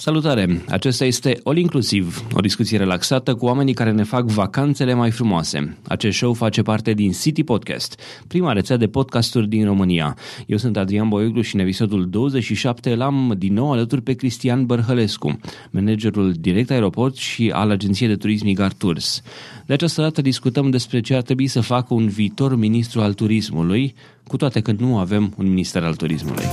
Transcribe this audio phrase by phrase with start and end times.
[0.00, 0.62] Salutare!
[0.68, 5.76] Acesta este All Inclusiv, o discuție relaxată cu oamenii care ne fac vacanțele mai frumoase.
[5.88, 10.16] Acest show face parte din City Podcast, prima rețea de podcasturi din România.
[10.46, 15.38] Eu sunt Adrian Boioglu și în episodul 27 l-am din nou alături pe Cristian Bărhălescu,
[15.70, 19.22] managerul direct aeroport și al agenției de turism Igar Tours.
[19.66, 23.94] De această dată discutăm despre ce ar trebui să facă un viitor ministru al turismului,
[24.26, 26.44] cu toate că nu avem un minister al turismului.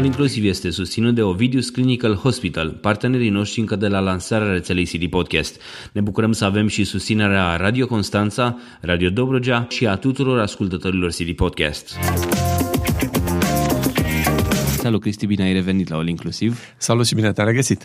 [0.00, 4.86] All Inclusiv este susținut de Ovidius Clinical Hospital, partenerii noștri încă de la lansarea rețelei
[4.86, 5.60] City Podcast.
[5.92, 11.34] Ne bucurăm să avem și susținerea Radio Constanța, Radio Dobrogea și a tuturor ascultătorilor City
[11.34, 11.96] Podcast.
[14.76, 16.60] Salut, Cristi, bine ai revenit la All Inclusiv.
[16.76, 17.82] Salut și bine te-am regăsit.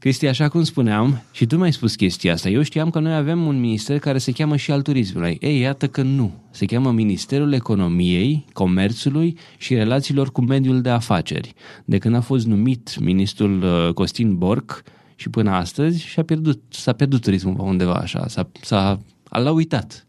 [0.00, 3.46] Cristi, așa cum spuneam, și tu mi-ai spus chestia asta, eu știam că noi avem
[3.46, 5.38] un minister care se cheamă și al turismului.
[5.40, 6.32] Ei, iată că nu.
[6.50, 11.54] Se cheamă Ministerul Economiei, Comerțului și Relațiilor cu Mediul de Afaceri.
[11.84, 14.82] De când a fost numit ministrul uh, Costin Borc
[15.14, 20.06] și până astăzi și-a pierdut, s-a pierdut turismul pe undeva așa, s-a, s-a, l-a uitat.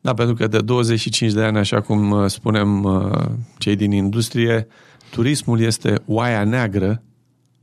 [0.00, 3.24] Da, pentru că de 25 de ani, așa cum uh, spunem uh,
[3.58, 4.66] cei din industrie,
[5.10, 7.02] turismul este oaia neagră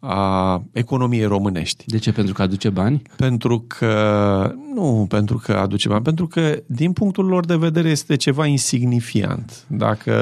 [0.08, 1.84] a economiei românești.
[1.88, 2.12] De ce?
[2.12, 3.02] Pentru că aduce bani?
[3.18, 8.16] Pentru că, nu pentru că aduce bani, pentru că din punctul lor de vedere este
[8.16, 9.66] ceva insignifiant.
[9.68, 10.14] Dacă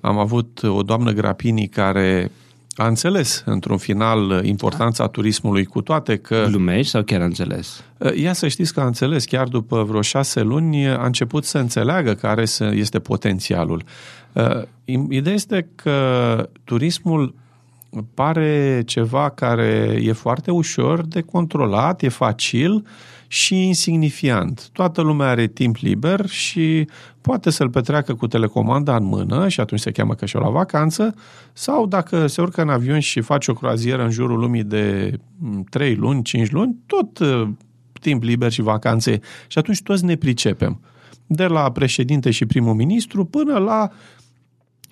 [0.00, 2.30] am avut o doamnă Grapini care
[2.74, 6.44] a înțeles într-un final importanța turismului cu toate că...
[6.48, 7.84] Glumești sau chiar a înțeles?
[8.16, 12.14] Ea să știți că a înțeles, chiar după vreo șase luni a început să înțeleagă
[12.14, 13.82] care este potențialul.
[15.08, 17.34] Ideea este că turismul
[18.14, 22.86] pare ceva care e foarte ușor de controlat, e facil
[23.26, 24.68] și insignifiant.
[24.72, 26.88] Toată lumea are timp liber și
[27.20, 31.14] poate să-l petreacă cu telecomanda în mână și atunci se cheamă că și la vacanță
[31.52, 35.16] sau dacă se urcă în avion și face o croazieră în jurul lumii de
[35.70, 37.48] 3 luni, 5 luni, tot uh,
[38.00, 40.80] timp liber și vacanțe și atunci toți ne pricepem.
[41.26, 43.90] De la președinte și primul ministru până la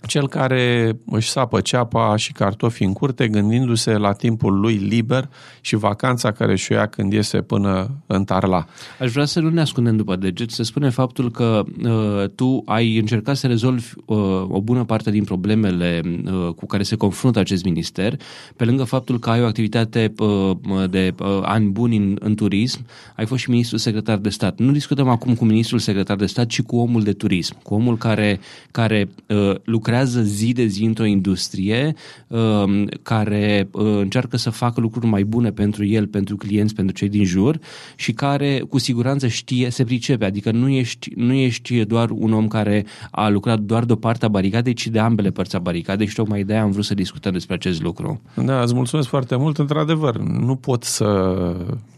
[0.06, 5.28] cel care își sapă ceapa și cartofi în curte, gândindu-se la timpul lui liber
[5.60, 8.66] și vacanța care și-o ia când iese până în Tarla.
[9.00, 12.98] Aș vrea să nu ne ascundem după deget, să spune faptul că uh, tu ai
[12.98, 14.16] încercat să rezolvi uh,
[14.48, 18.16] o bună parte din problemele uh, cu care se confruntă acest minister,
[18.56, 20.56] pe lângă faptul că ai o activitate uh,
[20.90, 22.86] de uh, ani buni în, în turism,
[23.16, 24.58] ai fost și ministrul secretar de stat.
[24.58, 27.96] Nu discutăm acum cu ministrul secretar de stat, ci cu omul de turism, cu omul
[27.96, 31.94] care, care uh, lucrează lucrează zi de zi într-o industrie
[32.26, 37.08] uh, care uh, încearcă să facă lucruri mai bune pentru el, pentru clienți, pentru cei
[37.08, 37.58] din jur
[37.96, 42.48] și care cu siguranță știe, se pricepe, adică nu ești, nu ești doar un om
[42.48, 46.06] care a lucrat doar de o parte a baricadei, ci de ambele părți a baricadei
[46.06, 48.20] și tocmai de aia am vrut să discutăm despre acest lucru.
[48.44, 49.58] Da, îți mulțumesc foarte mult.
[49.58, 51.06] Într-adevăr, nu pot să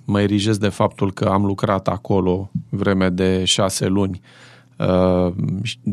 [0.04, 4.49] mă erijez de faptul că am lucrat acolo vreme de șase luni Uh,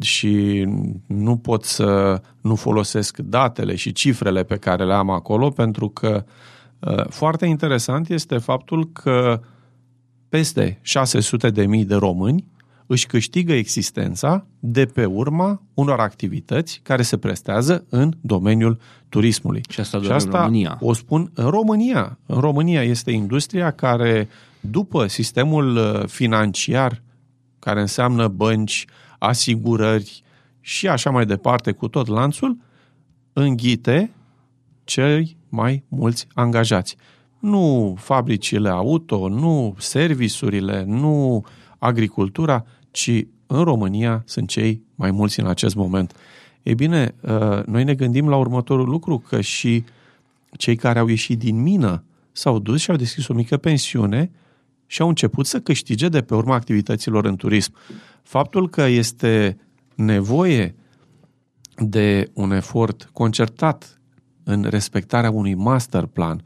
[0.02, 0.66] și
[1.08, 6.26] nu pot să nu folosesc datele și cifrele pe care le am acolo pentru că
[6.80, 9.42] uh, foarte interesant este faptul că
[10.30, 12.46] peste 600 de mii de români
[12.86, 19.62] își câștigă existența de pe urma unor activități care se prestează în domeniul turismului.
[19.70, 20.78] Și asta, și asta în România.
[20.82, 22.18] o spun în România.
[22.26, 24.28] În România este industria care,
[24.60, 27.02] după sistemul uh, financiar
[27.68, 28.86] care înseamnă bănci,
[29.20, 30.24] asigurări
[30.62, 32.58] și așa mai departe cu tot lanțul,
[33.34, 34.12] înghite
[34.84, 36.96] cei mai mulți angajați.
[37.40, 41.46] Nu fabricile auto, nu servisurile, nu
[41.78, 46.16] agricultura, ci în România sunt cei mai mulți în acest moment.
[46.64, 49.84] Ei bine, uh, noi ne gândim la următorul lucru, că și
[50.58, 54.32] cei care au ieșit din mină s-au dus și au deschis o mică pensiune
[54.88, 57.74] și au început să câștige de pe urma activităților în turism.
[58.24, 59.58] Faptul că este
[59.96, 60.76] nevoie
[61.76, 64.02] de un efort concertat
[64.44, 66.44] în respectarea unui master plan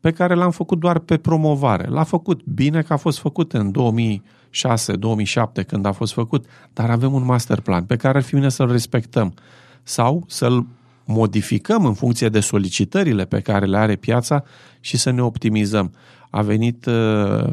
[0.00, 1.86] pe care l-am făcut doar pe promovare.
[1.86, 7.12] L-a făcut bine că a fost făcut în 2006-2007 când a fost făcut, dar avem
[7.12, 9.34] un master plan pe care ar fi bine să-l respectăm
[9.82, 10.66] sau să-l
[11.04, 14.44] modificăm în funcție de solicitările pe care le are piața
[14.80, 15.92] și să ne optimizăm.
[16.30, 17.50] A venit uh,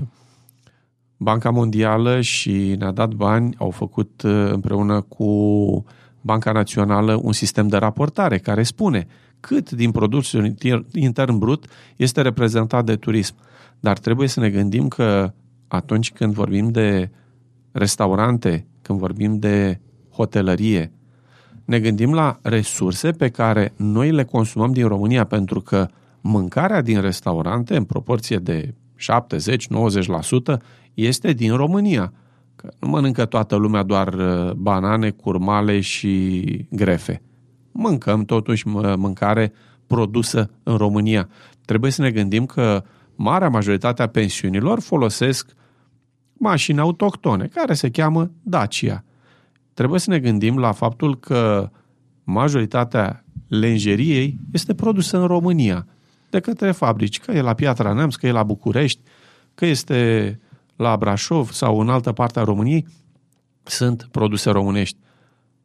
[1.24, 5.86] Banca Mondială și ne-a dat bani, au făcut uh, împreună cu
[6.22, 9.08] Banca Națională un sistem de raportare care spune
[9.40, 10.56] cât din produsul
[10.94, 11.66] intern brut
[11.96, 13.36] este reprezentat de turism.
[13.80, 15.34] Dar trebuie să ne gândim că
[15.68, 17.10] atunci când vorbim de
[17.72, 19.80] restaurante, când vorbim de
[20.12, 20.92] hotelărie,
[21.66, 25.88] ne gândim la resurse pe care noi le consumăm din România pentru că
[26.22, 30.62] mâncarea din restaurante, în proporție de 70-90%,
[30.94, 32.14] este din România.
[32.56, 37.22] Că nu mănâncă toată lumea doar uh, banane, curmale și grefe.
[37.72, 39.54] Mâncăm totuși mâncare
[39.88, 41.30] produsă în România.
[41.66, 42.84] Trebuie să ne gândim că
[43.16, 45.56] marea majoritate a pensiunilor folosesc
[46.34, 49.04] mașini autohtone, care se cheamă Dacia.
[49.74, 51.70] Trebuie să ne gândim la faptul că
[52.24, 55.88] majoritatea lenjeriei este produsă în România
[56.30, 59.02] de către fabrici, că e la Piatra Neamț, că e la București,
[59.56, 60.40] că este
[60.82, 62.88] la Brașov sau în altă parte a României,
[63.64, 64.98] sunt produse românești.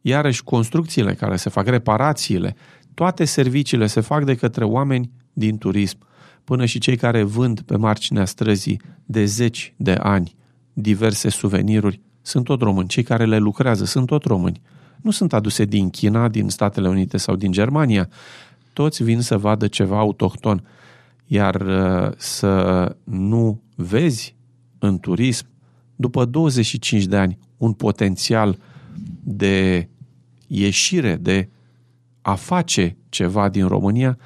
[0.01, 2.55] Iarăși, construcțiile care se fac, reparațiile,
[2.93, 5.97] toate serviciile se fac de către oameni din turism,
[6.43, 10.35] până și cei care vând pe marginea străzii de zeci de ani
[10.73, 12.87] diverse suveniruri, sunt tot români.
[12.87, 14.61] Cei care le lucrează sunt tot români.
[15.01, 18.09] Nu sunt aduse din China, din Statele Unite sau din Germania.
[18.73, 20.63] Toți vin să vadă ceva autohton.
[21.25, 24.36] Iar uh, să nu vezi
[24.79, 25.45] în turism,
[25.95, 28.57] după 25 de ani, un potențial
[29.23, 29.89] de
[30.47, 31.49] ieșire, de
[32.21, 34.17] a face ceva din România,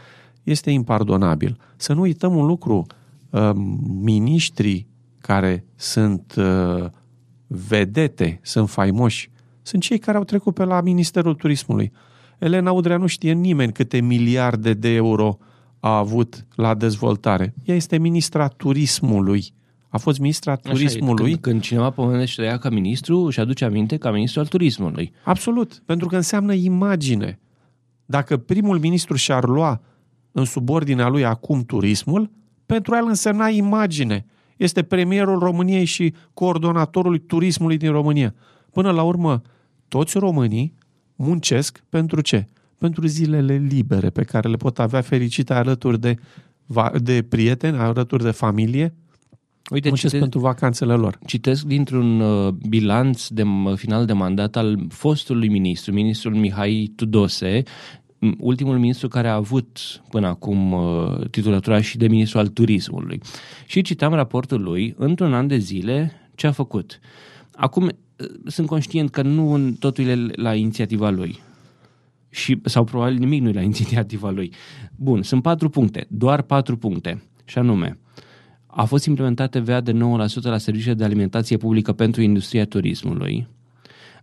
[0.44, 1.57] este impardonabil.
[1.75, 2.86] Să nu uităm un lucru,
[3.30, 3.51] uh,
[4.01, 4.88] miniștrii
[5.19, 6.86] care sunt uh,
[7.48, 9.31] vedete, sunt faimoși,
[9.62, 11.92] sunt cei care au trecut pe la Ministerul Turismului.
[12.39, 15.38] Elena Udrea nu știe nimeni câte miliarde de euro
[15.80, 17.53] a avut la dezvoltare.
[17.63, 19.53] Ea este ministra turismului.
[19.93, 21.23] A fost ministra Așa turismului.
[21.23, 25.13] E, când, când cineva pomenește ea ca ministru, își aduce aminte ca ministru al turismului.
[25.23, 27.39] Absolut, pentru că înseamnă imagine.
[28.05, 29.81] Dacă primul ministru și-ar lua
[30.31, 32.31] în subordinea lui acum turismul,
[32.65, 34.25] pentru el însemna imagine.
[34.57, 38.33] Este premierul României și coordonatorul turismului din România.
[38.71, 39.41] Până la urmă,
[39.88, 40.73] toți românii
[41.15, 42.47] muncesc pentru ce?
[42.77, 46.15] Pentru zilele libere pe care le pot avea fericite alături de,
[46.95, 48.93] de prieteni, alături de familie,
[49.71, 51.19] Uite, muncesc citesc, pentru vacanțele lor.
[51.25, 53.44] Citesc dintr-un uh, bilanț de
[53.75, 57.63] final de mandat al fostului ministru, ministrul Mihai Tudose,
[58.38, 59.79] ultimul ministru care a avut
[60.09, 63.21] până acum uh, titulatura și de ministru al turismului.
[63.65, 67.00] Și citam raportul lui, într-un an de zile, ce a făcut.
[67.56, 67.91] Acum, uh,
[68.45, 71.39] sunt conștient că nu totul e la inițiativa lui.
[72.29, 74.53] Și, sau probabil nimic nu e la inițiativa lui.
[74.95, 77.24] Bun, sunt patru puncte, doar patru puncte.
[77.45, 78.00] Și anume,
[78.73, 79.95] a fost implementat TVA de 9%
[80.41, 83.47] la serviciile de alimentație publică pentru industria turismului,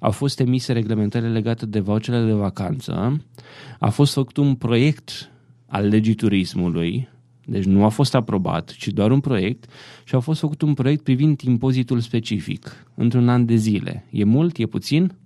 [0.01, 3.21] au fost emise reglementări legate de voucherele de vacanță,
[3.79, 5.31] a fost făcut un proiect
[5.67, 7.09] al legii turismului,
[7.45, 9.71] deci nu a fost aprobat, ci doar un proiect
[10.05, 14.07] și a fost făcut un proiect privind impozitul specific într-un an de zile.
[14.11, 14.57] E mult?
[14.57, 15.17] E puțin?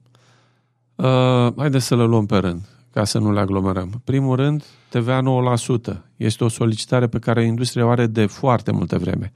[0.95, 4.01] Uh, haideți să le luăm pe rând, ca să nu le aglomerăm.
[4.05, 5.23] Primul rând, TVA
[5.93, 5.97] 9%.
[6.17, 9.33] Este o solicitare pe care industria o are de foarte multe vreme.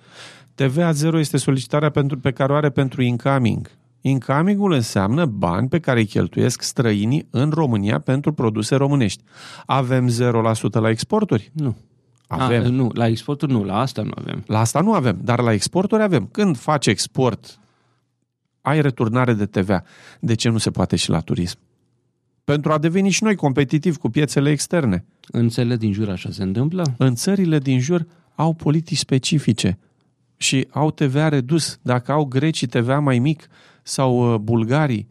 [0.55, 3.71] TVA 0 este solicitarea pentru, pe care o are pentru incoming.
[4.01, 9.23] Incoming-ul înseamnă bani pe care îi cheltuiesc străinii în România pentru produse românești.
[9.67, 10.13] Avem 0%
[10.71, 11.51] la exporturi?
[11.53, 11.77] Nu.
[12.27, 12.65] Avem.
[12.65, 14.43] A, nu, la exporturi nu, la asta nu avem.
[14.47, 16.29] La asta nu avem, dar la exporturi avem.
[16.31, 17.59] Când faci export,
[18.61, 19.83] ai returnare de TVA.
[20.21, 21.59] De ce nu se poate și la turism?
[22.47, 25.05] Pentru a deveni și noi competitivi cu piețele externe.
[25.29, 26.95] În țările din jur așa se întâmplă?
[26.97, 29.79] În țările din jur au politici specifice
[30.37, 31.79] și au TVA redus.
[31.83, 33.49] Dacă au grecii TVA mai mic,
[33.83, 35.09] sau uh, bulgarii,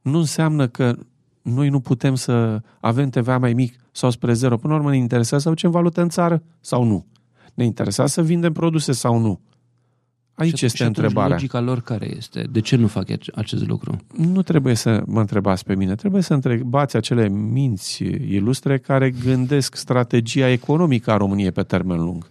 [0.00, 0.96] nu înseamnă că
[1.42, 4.56] noi nu putem să avem TVA mai mic sau spre zero.
[4.56, 7.06] Până la urmă ne interesează să aducem valută în țară sau nu.
[7.54, 9.40] Ne interesează să vindem produse sau nu.
[10.38, 11.36] Aici și, este și întrebarea.
[11.36, 12.46] logica lor care este?
[12.50, 13.98] De ce nu fac acest lucru?
[14.16, 15.94] Nu trebuie să mă întrebați pe mine.
[15.94, 22.30] Trebuie să întrebați acele minți ilustre care gândesc strategia economică a României pe termen lung.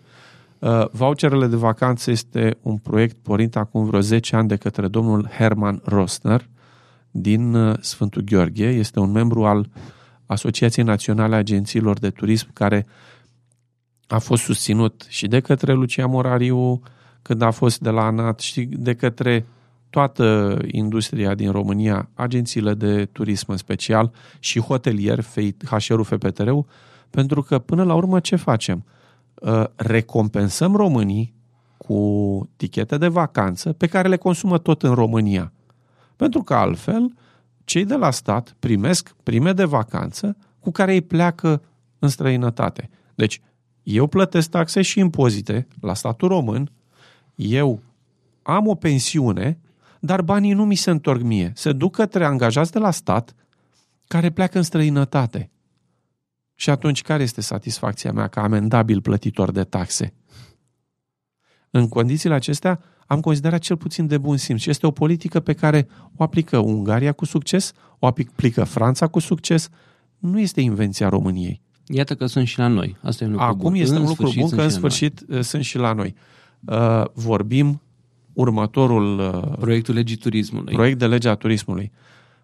[0.60, 5.30] Uh, voucherele de vacanță este un proiect pornit acum vreo 10 ani de către domnul
[5.38, 6.48] Herman Rosner
[7.12, 8.68] din uh, Sfântul Gheorghe.
[8.68, 9.70] Este un membru al
[10.26, 12.86] Asociației Naționale a Agențiilor de Turism care
[14.08, 16.82] a fost susținut și de către Lucia Morariu
[17.22, 19.46] când a fost de la ANAT și de către
[19.90, 25.26] toată industria din România, agențiile de turism în special și hotelier,
[25.70, 26.66] HR-ul FPTR-ul,
[27.10, 28.86] pentru că până la urmă ce facem?
[29.34, 31.36] Uh, recompensăm românii
[31.78, 35.52] cu tichete de vacanță pe care le consumă tot în România.
[36.16, 37.14] Pentru că altfel,
[37.64, 41.62] cei de la stat primesc prime de vacanță cu care ei pleacă
[42.00, 42.90] în străinătate.
[43.16, 43.42] Deci,
[43.84, 46.72] eu plătesc taxe și impozite la statul român,
[47.38, 47.84] eu
[48.42, 49.60] am o pensiune,
[50.00, 51.52] dar banii nu mi se întorc mie.
[51.56, 53.36] Se duc către angajați de la stat
[54.08, 55.52] care pleacă în străinătate.
[56.56, 60.14] Și atunci, care este satisfacția mea ca amendabil plătitor de taxe?
[61.70, 65.54] În condițiile acestea, am considerat cel puțin de bun simț și este o politică pe
[65.54, 69.70] care o aplică Ungaria cu succes, o aplică Franța cu succes,
[70.18, 71.62] nu este invenția României.
[71.88, 72.98] Iată că sunt și la noi.
[73.02, 73.76] Asta e un lucru Acum bun.
[73.76, 75.38] este în un lucru bun că în sfârșit noi.
[75.38, 76.16] Uh, sunt și la noi.
[76.66, 77.82] Uh, vorbim
[78.34, 80.74] următorul uh, proiectul legii turismului.
[80.74, 81.92] Proiect de legea turismului.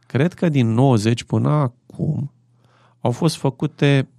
[0.08, 2.32] Cred că din 90 până acum
[3.00, 4.10] au fost făcute,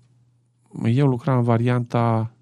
[0.84, 2.34] eu lucram în varianta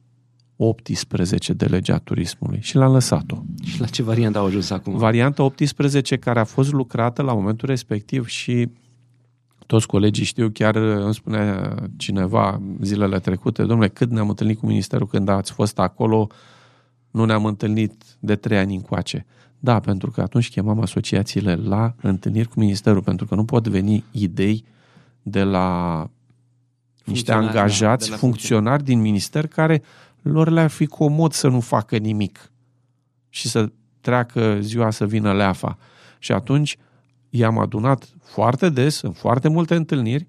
[0.56, 3.42] 18 de legea turismului și l-am lăsat-o.
[3.64, 4.96] Și la ce variantă au ajuns acum?
[4.96, 8.68] Varianta 18 care a fost lucrată la momentul respectiv și
[9.66, 15.06] toți colegii știu, chiar îmi spunea cineva zilele trecute, domnule, cât ne-am întâlnit cu ministerul
[15.06, 16.26] când ați fost acolo,
[17.12, 19.26] nu ne-am întâlnit de trei ani încoace.
[19.58, 24.04] Da, pentru că atunci chemam asociațiile la întâlniri cu ministerul, pentru că nu pot veni
[24.10, 24.64] idei
[25.22, 26.08] de la
[27.04, 29.82] niște angajați, da, funcționari din minister care
[30.22, 32.50] lor le-ar fi comod să nu facă nimic
[33.28, 35.78] și să treacă ziua să vină leafa.
[36.18, 36.76] Și atunci
[37.30, 40.26] i-am adunat foarte des, în foarte multe întâlniri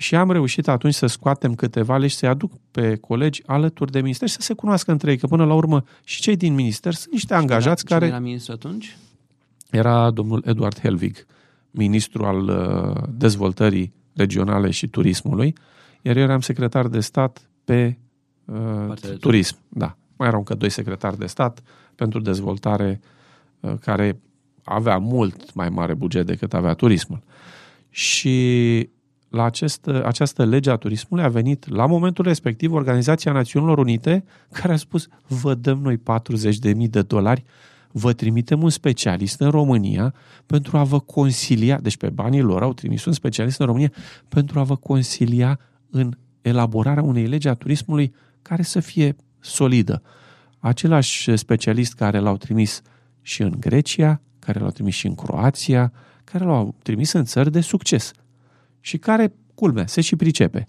[0.00, 4.28] și am reușit atunci să scoatem câteva legi, să-i aduc pe colegi alături de minister
[4.28, 7.12] și să se cunoască între ei, că până la urmă și cei din minister sunt
[7.12, 8.10] niște și angajați era, care...
[8.10, 8.96] era ministru atunci?
[9.70, 11.26] Era domnul Eduard Helvig,
[11.70, 15.54] ministru al uh, dezvoltării regionale și turismului,
[16.02, 17.98] iar eu eram secretar de stat pe
[18.44, 19.56] uh, turism.
[19.68, 19.96] Da.
[20.16, 21.62] Mai erau încă doi secretari de stat
[21.94, 23.00] pentru dezvoltare
[23.60, 24.20] uh, care
[24.64, 27.22] avea mult mai mare buget decât avea turismul.
[27.90, 28.88] Și
[29.28, 34.72] la acest, această lege a turismului a venit la momentul respectiv Organizația Națiunilor Unite care
[34.72, 37.44] a spus vă dăm noi 40.000 de dolari
[37.92, 40.14] vă trimitem un specialist în România
[40.46, 43.92] pentru a vă consilia, deci pe banii lor au trimis un specialist în România
[44.28, 45.58] pentru a vă consilia
[45.90, 50.02] în elaborarea unei legi a turismului care să fie solidă.
[50.58, 52.82] Același specialist care l-au trimis
[53.22, 55.92] și în Grecia, care l-au trimis și în Croația,
[56.24, 58.12] care l-au trimis în țări de succes
[58.88, 60.68] și care, culme, se și pricepe.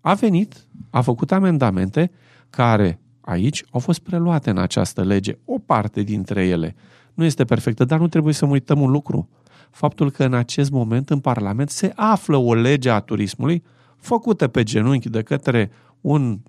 [0.00, 2.10] A venit, a făcut amendamente
[2.50, 6.74] care aici au fost preluate în această lege, o parte dintre ele.
[7.14, 9.28] Nu este perfectă, dar nu trebuie să uităm un lucru.
[9.70, 13.62] Faptul că în acest moment în Parlament se află o lege a turismului
[13.96, 15.70] făcută pe genunchi de către
[16.00, 16.40] un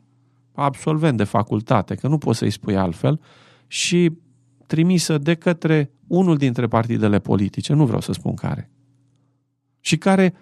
[0.54, 3.20] absolvent de facultate, că nu poți să-i spui altfel,
[3.68, 4.12] și
[4.68, 8.70] trimisă de către unul dintre partidele politice, nu vreau să spun care,
[9.80, 10.34] și care,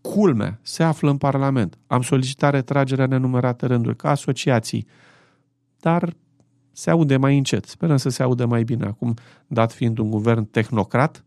[0.00, 1.78] culme, se află în Parlament.
[1.86, 4.86] Am solicitat retragerea nenumărate rânduri ca asociații,
[5.80, 6.14] dar
[6.72, 7.64] se aude mai încet.
[7.64, 9.14] Sperăm să se aude mai bine acum,
[9.46, 11.24] dat fiind un guvern tehnocrat,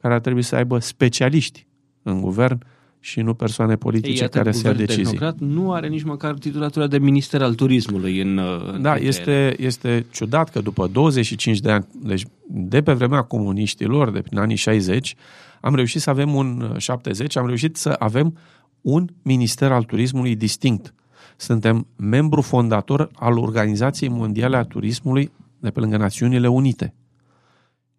[0.00, 1.66] care ar trebui să aibă specialiști
[2.02, 2.62] în guvern
[3.00, 5.18] și nu persoane politice Ei, care să ia decizii.
[5.38, 8.40] nu are nici măcar titulatura de minister al turismului în,
[8.72, 14.10] în Da, este, este ciudat că după 25 de ani, deci de pe vremea comuniștilor,
[14.10, 15.14] de prin anii 60,
[15.60, 18.38] am reușit să avem un 70, am reușit să avem
[18.80, 20.94] un minister al turismului distinct.
[21.36, 26.94] Suntem membru fondator al Organizației Mondiale a Turismului de pe lângă Națiunile Unite.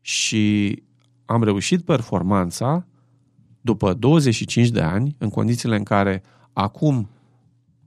[0.01, 0.75] Și
[1.25, 2.85] am reușit performanța
[3.61, 7.09] după 25 de ani, în condițiile în care acum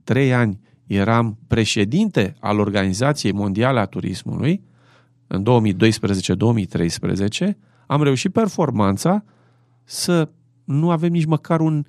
[0.03, 4.63] 3 ani eram președinte al Organizației Mondiale a Turismului,
[5.27, 7.55] în 2012-2013,
[7.87, 9.23] am reușit performanța
[9.83, 10.29] să
[10.63, 11.85] nu avem nici măcar un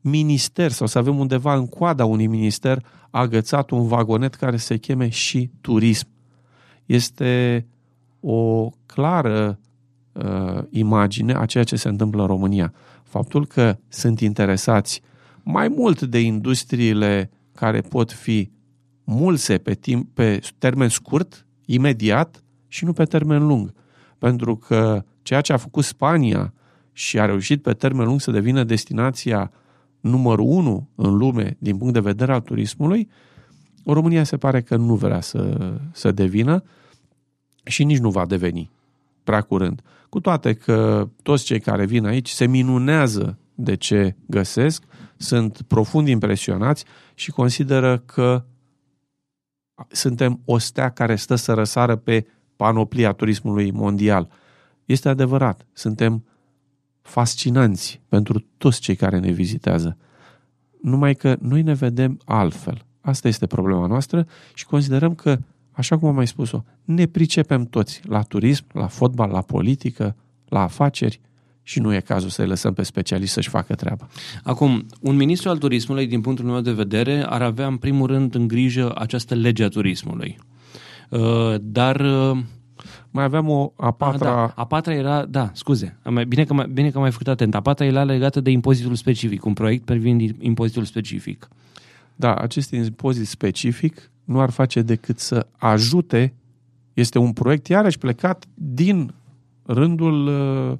[0.00, 5.08] minister sau să avem undeva în coada unui minister agățat un vagonet care se cheme
[5.08, 6.08] și turism.
[6.86, 7.66] Este
[8.20, 9.58] o clară
[10.12, 12.72] uh, imagine a ceea ce se întâmplă în România
[13.14, 15.00] faptul că sunt interesați
[15.42, 18.50] mai mult de industriile care pot fi
[19.04, 23.74] mulse pe, timp, pe termen scurt, imediat și nu pe termen lung.
[24.18, 26.54] Pentru că ceea ce a făcut Spania
[26.92, 29.50] și a reușit pe termen lung să devină destinația
[30.00, 33.08] numărul unu în lume din punct de vedere al turismului,
[33.84, 36.62] România se pare că nu vrea să, să devină
[37.64, 38.70] și nici nu va deveni
[39.24, 39.82] prea curând.
[40.08, 44.84] Cu toate că toți cei care vin aici se minunează de ce găsesc,
[45.16, 48.44] sunt profund impresionați și consideră că
[49.88, 52.26] suntem o stea care stă să răsară pe
[52.56, 54.28] panoplia turismului mondial.
[54.84, 56.24] Este adevărat, suntem
[57.00, 59.96] fascinanți pentru toți cei care ne vizitează.
[60.82, 62.84] Numai că noi ne vedem altfel.
[63.00, 65.38] Asta este problema noastră și considerăm că
[65.74, 70.16] așa cum am mai spus-o, ne pricepem toți la turism, la fotbal, la politică,
[70.48, 71.20] la afaceri
[71.62, 74.06] și nu e cazul să-i lăsăm pe specialiști să-și facă treaba.
[74.42, 78.34] Acum, un ministru al turismului, din punctul meu de vedere, ar avea în primul rând
[78.34, 80.38] în grijă această lege a turismului.
[81.08, 82.38] Uh, dar uh,
[83.10, 84.30] mai aveam o a patra...
[84.30, 84.52] A, da.
[84.56, 87.54] a patra era, da, scuze, bine că, bine că am mai făcut atent.
[87.54, 91.48] A patra era legată de impozitul specific, un proiect privind impozitul specific.
[92.16, 96.34] Da, acest impozit specific nu ar face decât să ajute,
[96.92, 99.14] este un proiect iarăși plecat din
[99.62, 100.78] rândul uh,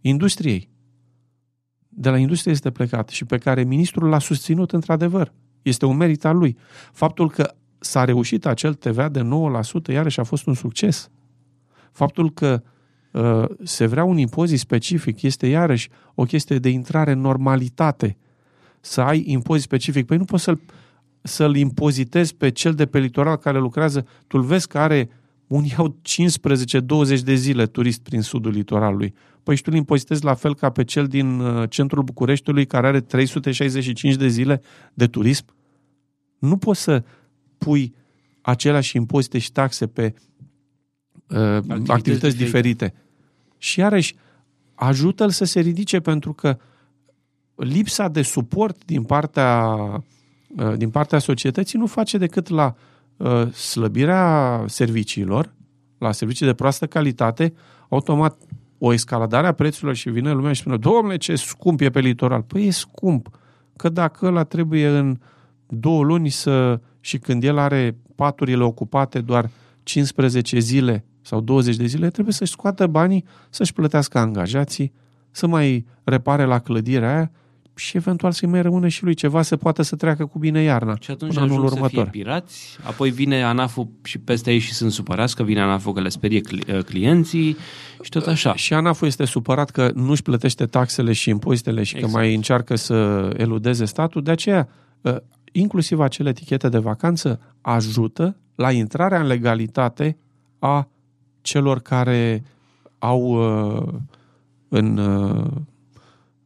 [0.00, 0.68] industriei.
[1.88, 5.32] De la industrie este plecat și pe care ministrul l-a susținut într-adevăr.
[5.62, 6.56] Este un merit al lui.
[6.92, 9.28] Faptul că s-a reușit acel TVA de
[9.88, 11.10] 9% iarăși a fost un succes.
[11.92, 12.62] Faptul că
[13.12, 18.16] uh, se vrea un impozit specific este iarăși o chestie de intrare în normalitate.
[18.80, 20.06] Să ai impozit specific.
[20.06, 20.60] Păi nu poți să-l,
[21.22, 24.06] să-l impozitezi pe cel de pe litoral care lucrează.
[24.26, 25.10] Tu vezi că are
[25.46, 25.96] unii au
[27.16, 29.14] 15-20 de zile turist prin sudul litoralului.
[29.42, 32.86] Păi și tu îl impozitezi la fel ca pe cel din uh, centrul Bucureștiului care
[32.86, 34.62] are 365 de zile
[34.94, 35.44] de turism?
[36.38, 37.04] Nu poți să
[37.58, 37.94] pui
[38.40, 40.14] aceleași impozite și taxe pe
[41.26, 42.94] uh, activități, activități diferite.
[43.58, 44.14] Și iarăși,
[44.74, 46.58] ajută-l să se ridice pentru că
[47.54, 50.00] lipsa de suport din partea, uh,
[50.76, 52.74] din partea societății nu face decât la
[53.16, 55.54] uh, slăbirea serviciilor,
[55.98, 57.52] la servicii de proastă calitate,
[57.88, 58.36] automat
[58.78, 62.42] o escaladare a prețurilor și vine lumea și spune, domnule, ce scump e pe litoral.
[62.42, 63.28] Păi e scump,
[63.76, 65.18] că dacă ăla trebuie în
[65.66, 69.50] două luni să, și când el are paturile ocupate doar
[69.82, 74.92] 15 zile sau 20 de zile, trebuie să-și scoată banii, să-și plătească angajații,
[75.30, 77.30] să mai repare la clădirea aia
[77.80, 80.96] și eventual să-i mai rămână și lui ceva să poată să treacă cu bine iarna.
[81.00, 81.88] Și atunci până anul următor.
[81.88, 85.92] să fie pirați, apoi vine ANAF-ul și peste ei și sunt supărați că vine ANAF-ul
[85.92, 87.56] că le sperie uh, clienții
[88.02, 88.54] și tot așa.
[88.54, 92.12] Și ANAF-ul este supărat că nu-și plătește taxele și impozitele și exact.
[92.12, 94.68] că mai încearcă să eludeze statul, de aceea
[95.00, 95.16] uh,
[95.52, 100.16] inclusiv acele etichete de vacanță ajută la intrarea în legalitate
[100.58, 100.88] a
[101.40, 102.44] celor care
[102.98, 103.92] au uh,
[104.68, 105.00] în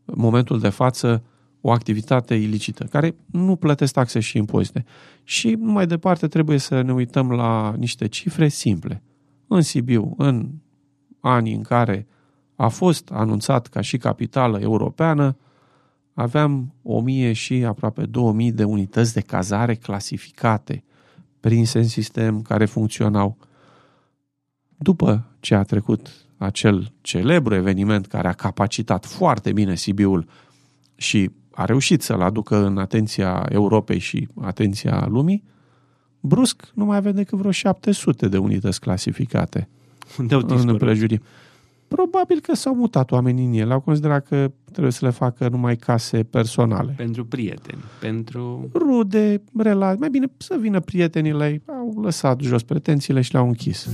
[0.05, 1.23] momentul de față
[1.67, 4.85] o activitate ilicită, care nu plătesc taxe și impozite.
[5.23, 9.03] Și mai departe trebuie să ne uităm la niște cifre simple.
[9.47, 10.51] În Sibiu, în
[11.21, 12.07] anii în care
[12.55, 15.37] a fost anunțat ca și capitală europeană,
[16.15, 20.85] aveam 1000 și aproape 2000 de unități de cazare clasificate,
[21.41, 23.37] prinse în sistem, care funcționau.
[24.77, 30.29] După ce a trecut acel celebru eveniment care a capacitat foarte bine Sibiul
[30.95, 35.45] și a reușit să-l aducă în atenția Europei și atenția lumii,
[36.21, 39.69] brusc nu mai avem decât vreo 700 de unități clasificate
[40.19, 41.21] Unde au în împrejurim.
[41.89, 45.77] Probabil că s-au mutat oamenii în ele, au considerat că trebuie să le facă numai
[45.77, 46.95] case personale.
[46.97, 48.71] Pentru prieteni, pentru...
[48.75, 53.89] Rude, relații, mai bine să vină prietenii lei, au lăsat jos pretențiile și le-au închis.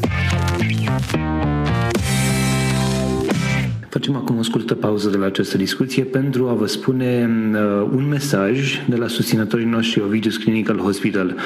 [3.90, 8.08] Facem acum o scurtă pauză de la această discuție pentru a vă spune uh, un
[8.08, 11.36] mesaj de la susținătorii noștri Ovidius Clinical Hospital.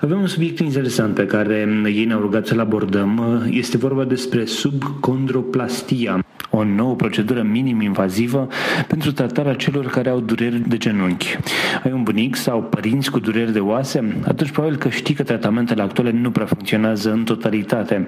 [0.00, 3.42] Avem un subiect interesant pe care ei ne-au rugat să-l abordăm.
[3.50, 6.24] Este vorba despre subcondroplastia
[6.56, 8.48] o nouă procedură minim-invazivă
[8.88, 11.36] pentru tratarea celor care au dureri de genunchi.
[11.84, 14.16] Ai un bunic sau părinți cu dureri de oase?
[14.26, 18.06] Atunci probabil că știi că tratamentele actuale nu prea funcționează în totalitate,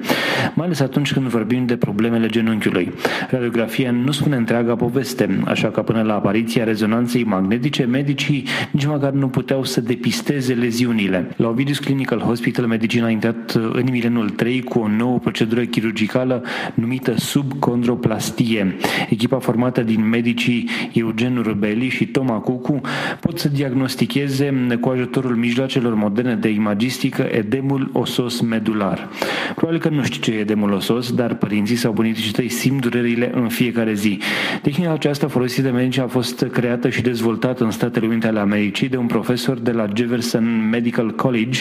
[0.54, 2.92] mai ales atunci când vorbim de problemele genunchiului.
[3.30, 9.10] Radiografia nu spune întreaga poveste, așa că până la apariția rezonanței magnetice, medicii nici măcar
[9.10, 11.30] nu puteau să depisteze leziunile.
[11.36, 16.42] La Ovidius Clinical Hospital, medicina a intrat în milenul 3 cu o nouă procedură chirurgicală
[16.74, 18.76] numită subcondroplastie Pastie.
[19.08, 22.80] Echipa formată din medicii Eugen Rubeli și Toma Cucu
[23.20, 29.08] pot să diagnosticheze cu ajutorul mijloacelor moderne de imagistică edemul osos medular.
[29.54, 33.30] Probabil că nu știi ce e edemul osos, dar părinții sau bunicii tăi simt durerile
[33.34, 34.18] în fiecare zi.
[34.62, 38.88] Tehnica aceasta folosită de medici a fost creată și dezvoltată în Statele Unite ale Americii
[38.88, 41.60] de un profesor de la Jefferson Medical College.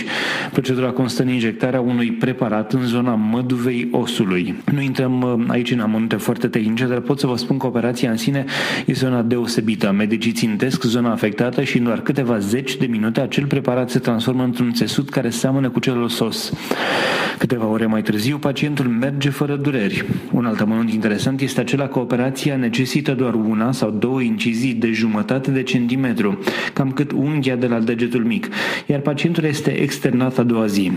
[0.51, 4.55] Procedura constă în injectarea unui preparat în zona măduvei osului.
[4.71, 8.09] Nu intrăm uh, aici în amănunte foarte tehnice, dar pot să vă spun că operația
[8.11, 8.45] în sine
[8.85, 9.91] este una deosebită.
[9.91, 14.43] Medicii țintesc zona afectată și în doar câteva zeci de minute acel preparat se transformă
[14.43, 16.53] într-un țesut care seamănă cu cel sos.
[17.37, 20.05] Câteva ore mai târziu, pacientul merge fără dureri.
[20.31, 24.91] Un alt amănunt interesant este acela că operația necesită doar una sau două incizii de
[24.91, 26.39] jumătate de centimetru,
[26.73, 28.47] cam cât unghia de la degetul mic,
[28.85, 30.91] iar pacientul este externat a doua zi.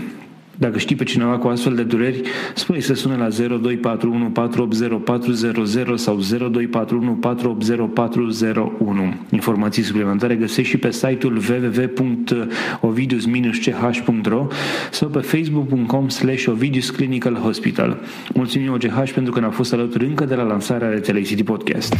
[0.61, 2.21] Dacă știi pe cineva cu astfel de dureri,
[2.55, 9.13] spune să sune la 0241 480400 sau 0241 480401.
[9.29, 14.47] Informații suplimentare găsești și pe site-ul www.ovidius-ch.ro
[14.91, 17.99] sau pe facebook.com slash Ovidius Clinical Hospital.
[18.33, 21.95] Mulțumim OGH pentru că ne-a fost alături încă de la lansarea rețelei City Podcast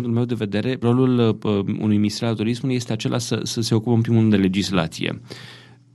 [0.00, 3.96] meu de vedere, rolul uh, unui minister al turismului este acela să, să se ocupe
[3.96, 5.20] în primul rând de legislație.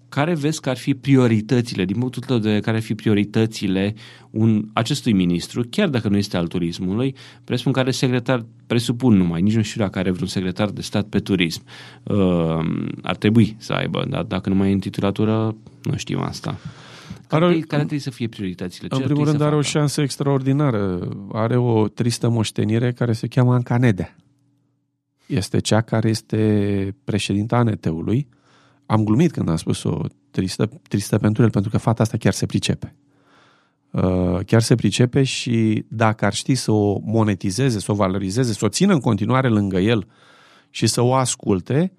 [0.10, 3.94] Care vezi că ar fi prioritățile, din punctul tău de vedere, care ar fi prioritățile
[4.30, 9.56] un, acestui ministru, chiar dacă nu este al turismului, presupun care secretar, presupun numai, nici
[9.56, 11.64] nu știu dacă are vreun secretar de stat pe turism.
[12.04, 12.60] Uh,
[13.02, 16.60] ar trebui să aibă, dar dacă nu mai e în titulatură, nu știm asta.
[17.28, 18.88] Care, are, care trebuie să fie prioritățile?
[18.88, 21.10] Ce în primul rând are o șansă extraordinară.
[21.32, 24.16] Are o tristă moștenire care se cheamă Ancanedea.
[25.26, 28.28] Este cea care este președinta ANT-ului.
[28.86, 32.46] Am glumit când am spus-o tristă, tristă pentru el, pentru că fata asta chiar se
[32.46, 32.96] pricepe.
[33.92, 38.66] Uh, chiar se pricepe și dacă ar ști să o monetizeze, să o valorizeze, să
[38.66, 40.08] o țină în continuare lângă el
[40.70, 41.94] și să o asculte,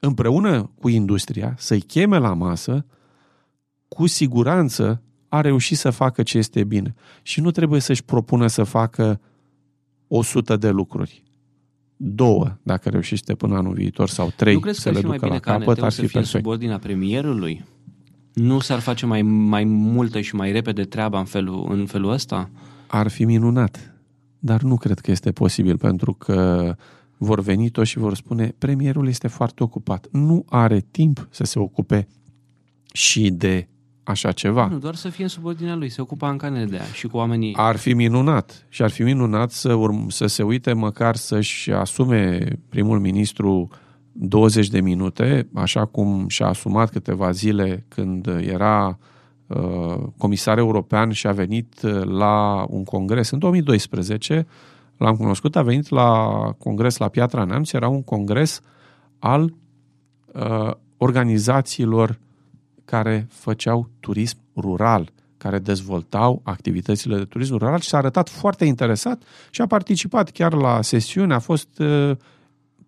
[0.00, 2.86] împreună cu industria, să-i cheme la masă,
[3.88, 6.94] cu siguranță a reușit să facă ce este bine.
[7.22, 9.20] Și nu trebuie să-și propună să facă
[10.08, 11.22] o sută de lucruri.
[11.96, 15.92] Două, dacă reușește până anul viitor, sau trei nu să le ducă la capăt, ar
[15.92, 16.26] fi perfect.
[16.26, 17.64] sub ordinea premierului?
[18.32, 22.50] Nu s-ar face mai, mai multă și mai repede treaba în felul, în felul ăsta?
[22.86, 23.94] Ar fi minunat,
[24.38, 26.74] dar nu cred că este posibil, pentru că
[27.16, 30.08] vor veni toți și vor spune premierul este foarte ocupat.
[30.10, 32.08] Nu are timp să se ocupe
[32.92, 33.68] și de
[34.06, 34.66] așa ceva.
[34.66, 37.54] Nu, doar să fie în subordinea lui, se ocupa în Canada și cu oamenii...
[37.56, 42.48] Ar fi minunat și ar fi minunat să, urm- să se uite măcar să-și asume
[42.68, 43.68] primul ministru
[44.12, 48.98] 20 de minute, așa cum și-a asumat câteva zile când era
[49.46, 54.46] uh, comisar european și a venit uh, la un congres în 2012,
[54.96, 58.60] l-am cunoscut, a venit la congres la Piatra Neamț, era un congres
[59.18, 59.54] al
[60.32, 62.18] uh, organizațiilor
[62.86, 69.22] care făceau turism rural, care dezvoltau activitățile de turism rural și s-a arătat foarte interesat
[69.50, 72.16] și a participat chiar la sesiune, a fost uh,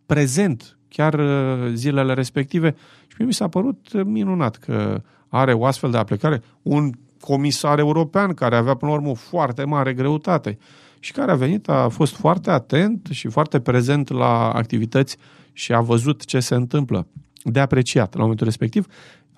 [0.06, 2.74] prezent chiar uh, zilele respective
[3.06, 8.34] și mie mi s-a părut minunat că are o astfel de aplicare un comisar european
[8.34, 10.58] care avea până la urmă o foarte mare greutate
[11.00, 15.16] și care a venit, a fost foarte atent și foarte prezent la activități
[15.52, 17.06] și a văzut ce se întâmplă.
[17.42, 18.86] De apreciat la momentul respectiv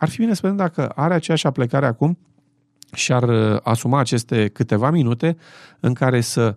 [0.00, 2.18] ar fi bine să vedem dacă are aceeași aplicare acum
[2.92, 5.36] și ar uh, asuma aceste câteva minute
[5.80, 6.56] în care să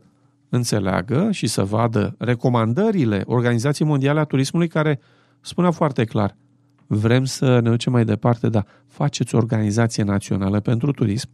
[0.50, 5.00] înțeleagă și să vadă recomandările Organizației Mondiale a Turismului care
[5.42, 6.36] spunea foarte clar
[6.88, 11.30] vrem să ne ducem mai departe, dar faceți o organizație națională pentru turism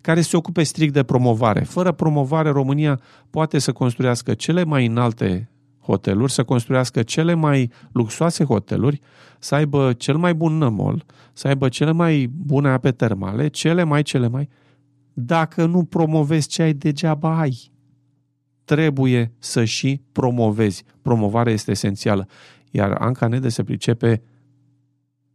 [0.00, 1.60] care se ocupe strict de promovare.
[1.60, 5.48] Fără promovare, România poate să construiască cele mai înalte
[5.84, 9.00] hoteluri, să construiască cele mai luxoase hoteluri,
[9.38, 14.02] să aibă cel mai bun nămol, să aibă cele mai bune ape termale, cele mai,
[14.02, 14.48] cele mai...
[15.12, 17.72] Dacă nu promovezi ce ai, degeaba ai.
[18.64, 20.84] Trebuie să și promovezi.
[21.02, 22.28] Promovarea este esențială.
[22.70, 24.22] Iar Anca Nede se pricepe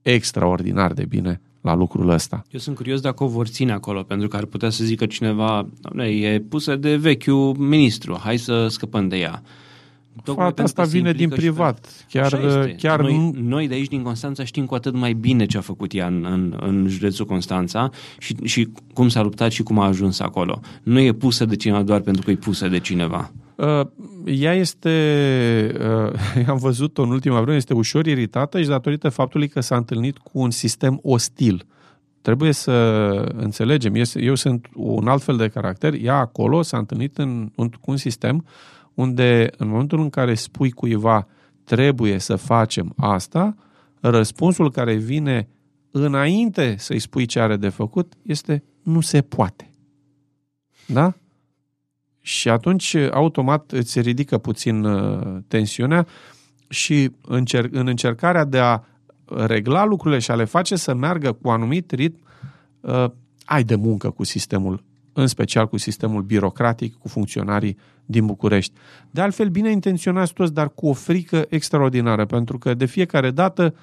[0.01, 2.41] extraordinar de bine la lucrul ăsta.
[2.49, 5.69] Eu sunt curios dacă o vor ține acolo, pentru că ar putea să zică cineva,
[6.05, 9.41] e pusă de vechiul ministru, hai să scăpăm de ea.
[10.23, 12.05] Fata asta vine din privat.
[12.09, 12.39] Chiar,
[12.77, 15.93] chiar noi, noi de aici din Constanța știm cu atât mai bine ce a făcut
[15.93, 20.19] ea în, în, în județul Constanța și, și cum s-a luptat și cum a ajuns
[20.19, 20.59] acolo.
[20.83, 23.31] Nu e pusă de cineva doar pentru că e pusă de cineva.
[23.55, 23.87] Uh,
[24.25, 24.91] ea este,
[26.35, 30.17] uh, am văzut-o în ultima vreme, este ușor iritată și datorită faptului că s-a întâlnit
[30.17, 31.65] cu un sistem ostil.
[32.21, 32.71] Trebuie să
[33.35, 37.97] înțelegem, eu sunt un alt fel de caracter, ea acolo s-a întâlnit în, cu un
[37.97, 41.27] sistem uh, unde în momentul în care spui cuiva
[41.63, 43.55] trebuie să facem asta,
[43.99, 45.47] răspunsul care vine
[45.91, 49.69] înainte să-i spui ce are de făcut este nu se poate.
[50.87, 51.13] Da?
[52.21, 56.07] Și atunci automat îți ridică puțin uh, tensiunea
[56.69, 58.79] și încer- în încercarea de a
[59.25, 62.19] regla lucrurile și a le face să meargă cu anumit ritm,
[62.79, 63.05] uh,
[63.45, 64.87] ai de muncă cu sistemul
[65.19, 68.73] în special cu sistemul birocratic, cu funcționarii din București.
[69.11, 73.75] De altfel, bine intenționați toți, dar cu o frică extraordinară, pentru că de fiecare dată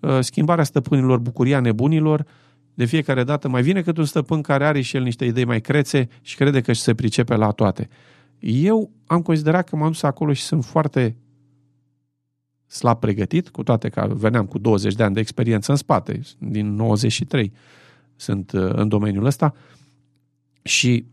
[0.00, 2.26] uh, schimbarea stăpânilor, bucuria nebunilor,
[2.74, 5.60] de fiecare dată mai vine cât un stăpân care are și el niște idei mai
[5.60, 7.88] crețe și crede că se pricepe la toate.
[8.38, 11.16] Eu am considerat că m-am dus acolo și sunt foarte
[12.66, 16.74] slab pregătit, cu toate că veneam cu 20 de ani de experiență în spate, din
[16.74, 17.52] 93
[18.16, 19.54] sunt uh, în domeniul ăsta,
[20.70, 21.04] și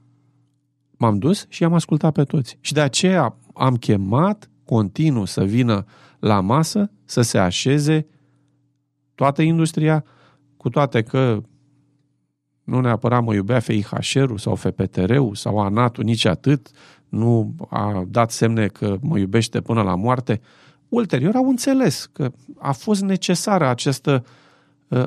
[0.97, 2.57] m-am dus și am ascultat pe toți.
[2.61, 5.85] Și de aceea am chemat continuu să vină
[6.19, 8.07] la masă, să se așeze
[9.15, 10.03] toată industria,
[10.57, 11.41] cu toate că
[12.63, 16.69] nu neapărat mă iubea FIHR-ul sau FPTR-ul sau ANAT-ul, nici atât,
[17.09, 20.41] nu a dat semne că mă iubește până la moarte.
[20.89, 24.29] Ulterior au înțeles că a fost necesară această, uh,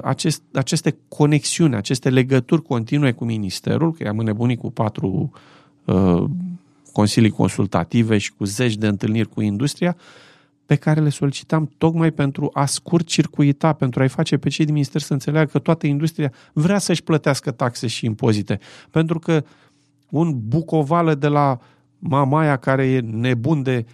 [0.03, 5.31] acest, aceste conexiuni, aceste legături continue cu ministerul, că i-am înnebunit cu patru
[5.85, 6.25] uh,
[6.93, 9.97] consilii consultative și cu zeci de întâlniri cu industria,
[10.67, 14.75] pe care le solicitam tocmai pentru a scurt circuita, pentru a-i face pe cei din
[14.75, 18.59] minister să înțeleagă că toată industria vrea să-și plătească taxe și impozite.
[18.91, 19.45] Pentru că
[20.11, 21.59] un bucovală de la
[21.99, 23.87] mamaia care e nebun de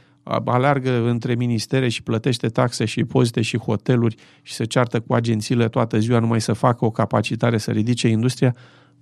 [0.45, 5.69] aleargă între ministere și plătește taxe și impozite și hoteluri și se ceartă cu agențiile
[5.69, 8.55] toată ziua numai să facă o capacitare să ridice industria,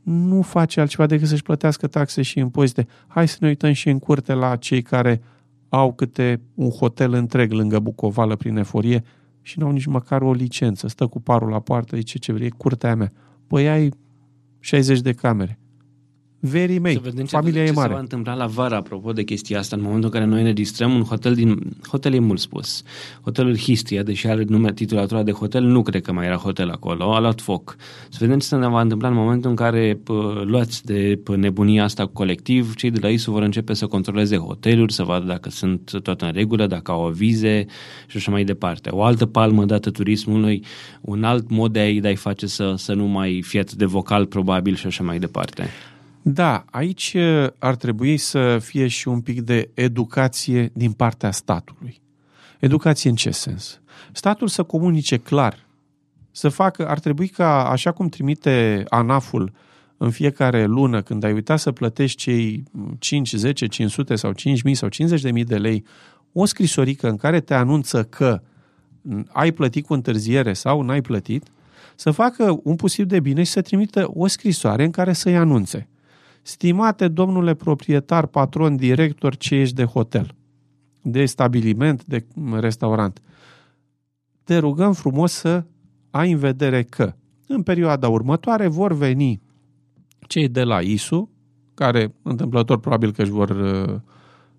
[0.02, 2.86] nu face altceva decât să-și plătească taxe și impozite.
[3.06, 5.22] Hai să ne uităm și în curte la cei care
[5.68, 9.02] au câte un hotel întreg lângă Bucovală prin eforie
[9.42, 10.88] și nu au nici măcar o licență.
[10.88, 13.12] Stă cu parul la poartă, zice ce vrei, curtea mea.
[13.46, 13.92] Păi ai
[14.60, 15.58] 60 de camere
[16.46, 17.88] verii mei, să vedem ce, familia ce e mare.
[17.88, 20.52] se va întâmpla la vară, apropo de chestia asta, în momentul în care noi ne
[20.52, 21.58] distrăm, un hotel din...
[21.88, 22.82] Hotel e mult spus.
[23.22, 27.14] Hotelul Histria, deși are nume titulatura de hotel, nu cred că mai era hotel acolo,
[27.14, 27.76] a luat foc.
[28.08, 31.84] Să vedem ce se va întâmpla în momentul în care pă, luați de pă, nebunia
[31.84, 35.90] asta colectiv, cei de la ISU vor începe să controleze hoteluri, să vadă dacă sunt
[36.02, 37.66] tot în regulă, dacă au vize
[38.06, 38.90] și așa mai departe.
[38.90, 40.64] O altă palmă dată turismului,
[41.00, 43.84] un alt mod de a-i, de a face să, să nu mai fie atât de
[43.84, 45.68] vocal probabil și așa mai departe.
[46.26, 47.16] Da, aici
[47.58, 52.00] ar trebui să fie și un pic de educație din partea statului.
[52.60, 53.80] Educație în ce sens?
[54.12, 55.66] Statul să comunice clar,
[56.30, 59.52] să facă, ar trebui ca, așa cum trimite ANAF-ul
[59.96, 62.64] în fiecare lună, când ai uitat să plătești cei
[62.98, 65.84] 5, 10, 500 sau 5.000 sau 50.000 de lei,
[66.32, 68.40] o scrisorică în care te anunță că
[69.26, 71.46] ai plătit cu întârziere sau n-ai plătit,
[71.94, 75.88] să facă un posibil de bine și să trimită o scrisoare în care să-i anunțe.
[76.46, 80.34] Stimate domnule proprietar, patron, director, ce ești de hotel,
[81.02, 83.22] de stabiliment, de restaurant,
[84.42, 85.64] te rugăm frumos să
[86.10, 87.14] ai în vedere că
[87.46, 89.40] în perioada următoare vor veni
[90.26, 91.30] cei de la ISU,
[91.74, 94.00] care întâmplător probabil că își vor uh,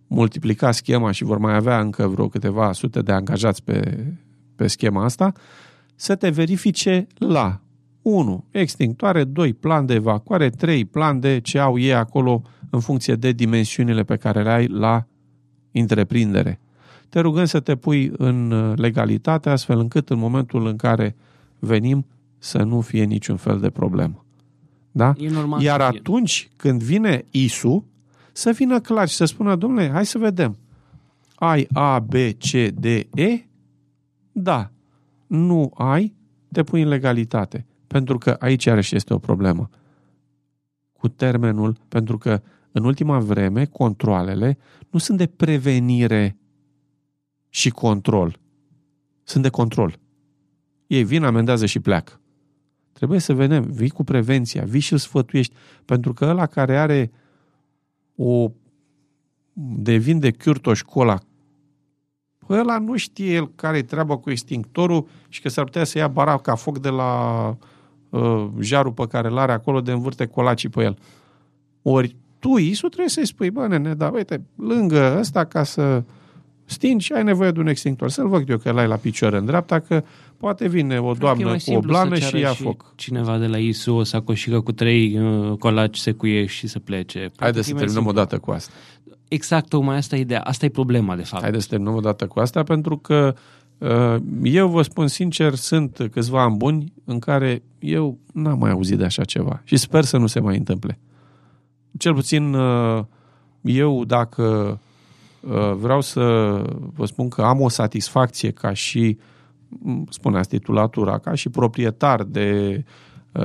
[0.08, 4.08] multiplica schema și vor mai avea încă vreo câteva sute de angajați pe,
[4.56, 5.32] pe schema asta,
[5.96, 7.60] să te verifice la
[8.06, 8.44] 1.
[8.52, 9.54] Extinctoare, 2.
[9.54, 10.86] Plan de evacuare, 3.
[10.86, 15.08] Plan de ce au ei acolo în funcție de dimensiunile pe care le ai la
[15.72, 16.60] întreprindere.
[17.10, 21.16] Te rugăm să te pui în uh, legalitate astfel încât în momentul în care
[21.60, 22.06] venim
[22.38, 24.26] să nu fie niciun fel de problemă.
[24.92, 25.14] Da?
[25.18, 27.86] E normal Iar atunci când vine ISU,
[28.32, 30.58] să vină clar și să spună, domnule, hai să vedem.
[31.36, 33.46] Ai A, B, C, D, E?
[34.32, 34.72] Da.
[35.28, 36.14] Nu ai?
[36.52, 37.66] Te pui în legalitate.
[37.96, 39.70] Pentru că aici iarăși este o problemă.
[40.94, 44.58] Cu termenul, pentru că în ultima vreme controlele
[44.90, 46.38] nu sunt de prevenire
[47.50, 48.40] și control.
[49.24, 50.00] Sunt de control.
[50.88, 52.20] Ei vin, amendează și pleacă.
[52.92, 55.54] Trebuie să vedem, vii cu prevenția, vii și îl sfătuiești,
[55.86, 57.12] pentru că ăla care are
[58.16, 58.52] o
[59.54, 61.20] devin de chiurtoș cola,
[62.38, 65.98] păi ăla nu știe el care e treaba cu extinctorul și că s-ar putea să
[65.98, 67.58] ia baraca foc de la
[68.16, 70.98] uh, jarul pe care îl are acolo de învârte colacii pe el.
[71.82, 76.04] Ori tu, Isu, trebuie să-i spui, bă, nene, da, uite, lângă ăsta ca să
[76.66, 78.10] stingi, ai nevoie de un extintor.
[78.10, 80.04] Să-l văd eu că l-ai la picior în dreapta, că
[80.38, 82.94] poate vine o doamnă cu o blană și ia și foc.
[82.96, 87.32] cineva de la ISU o sacoșică cu trei uh, colaci secuiești și să plece.
[87.38, 88.72] Haideți să terminăm o dată cu asta.
[89.28, 90.42] Exact, tocmai asta e ideea.
[90.42, 91.42] Asta e problema, de fapt.
[91.42, 93.42] Haideți să terminăm o dată cu asta, pentru că Uh,
[94.44, 99.04] eu vă spun sincer, sunt câțiva ani buni în care eu n-am mai auzit de
[99.04, 101.00] așa ceva și sper să nu se mai întâmple.
[101.98, 103.04] Cel puțin uh,
[103.62, 104.80] eu, dacă
[105.40, 106.22] uh, vreau să
[106.96, 109.18] vă spun că am o satisfacție ca și,
[110.10, 112.84] spuneați titulatura, ca și proprietar de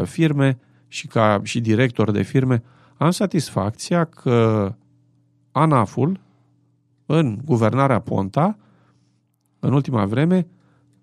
[0.05, 2.63] firme și ca și director de firme,
[2.97, 4.73] am satisfacția că
[5.53, 6.21] ANAF-ul,
[7.07, 8.59] în guvernarea Ponta,
[9.61, 10.47] în ultima vreme,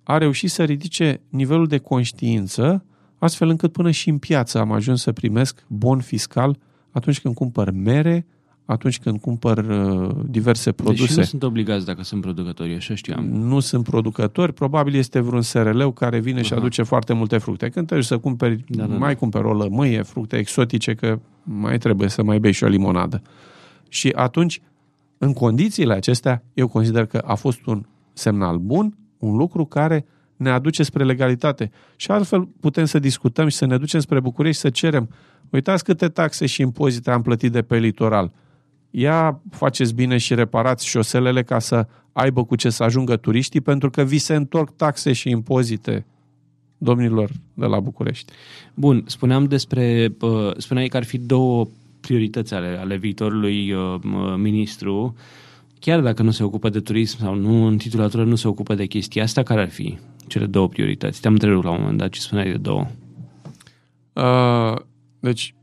[0.03, 2.85] a reușit să ridice nivelul de conștiință,
[3.17, 6.57] astfel încât până și în piață am ajuns să primesc bon fiscal
[6.91, 8.25] atunci când cumpăr mere,
[8.65, 11.05] atunci când cumpăr uh, diverse produse.
[11.05, 13.25] Deci nu sunt obligați dacă sunt producători, așa știam.
[13.25, 16.43] Nu sunt producători, probabil este vreun SRL care vine uh-huh.
[16.43, 17.69] și aduce foarte multe fructe.
[17.69, 19.19] Când trebuie să cumperi, da, da, mai da.
[19.19, 23.21] cumperi o lămâie, fructe exotice, că mai trebuie să mai bei și o limonadă.
[23.89, 24.61] Și atunci,
[25.17, 27.85] în condițiile acestea, eu consider că a fost un
[28.17, 31.71] semnal bun, un lucru care ne aduce spre legalitate.
[31.95, 35.09] Și altfel putem să discutăm și să ne ducem spre București și să cerem,
[35.49, 38.31] uitați câte taxe și impozite am plătit de pe litoral.
[38.89, 43.89] Ia faceți bine și reparați șoselele ca să aibă cu ce să ajungă turiștii, pentru
[43.89, 46.05] că vi se întorc taxe și impozite
[46.77, 48.31] domnilor de la București.
[48.73, 50.15] Bun, spuneam despre,
[50.57, 51.67] spuneai că ar fi două
[51.99, 53.99] priorități ale, ale viitorului uh,
[54.37, 55.15] ministru,
[55.79, 58.85] chiar dacă nu se ocupă de turism sau nu, în titulatură nu se ocupă de
[58.85, 61.21] chestia asta, care ar fi cele două priorități?
[61.21, 62.87] Te-am întrerupt la un moment dat ce spuneai de două.
[64.13, 64.75] Uh,
[65.19, 65.55] deci,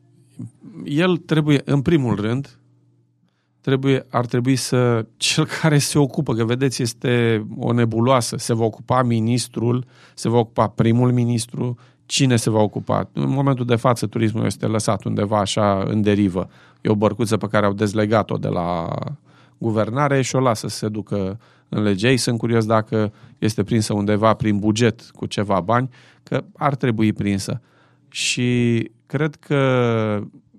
[0.85, 2.59] el trebuie, în primul rând,
[3.61, 8.65] trebuie, ar trebui să, cel care se ocupă, că vedeți, este o nebuloasă, se va
[8.65, 13.11] ocupa ministrul, se va ocupa primul ministru, cine se va ocupa?
[13.13, 16.49] În momentul de față, turismul este lăsat undeva așa în derivă.
[16.81, 18.89] E o bărcuță pe care au dezlegat-o de la
[19.59, 22.09] guvernare și o lasă să se ducă în lege.
[22.09, 25.89] Ei sunt curios dacă este prinsă undeva prin buget cu ceva bani,
[26.23, 27.61] că ar trebui prinsă.
[28.09, 29.59] Și cred că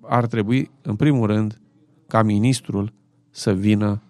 [0.00, 1.60] ar trebui, în primul rând,
[2.06, 2.92] ca ministrul
[3.30, 4.02] să vină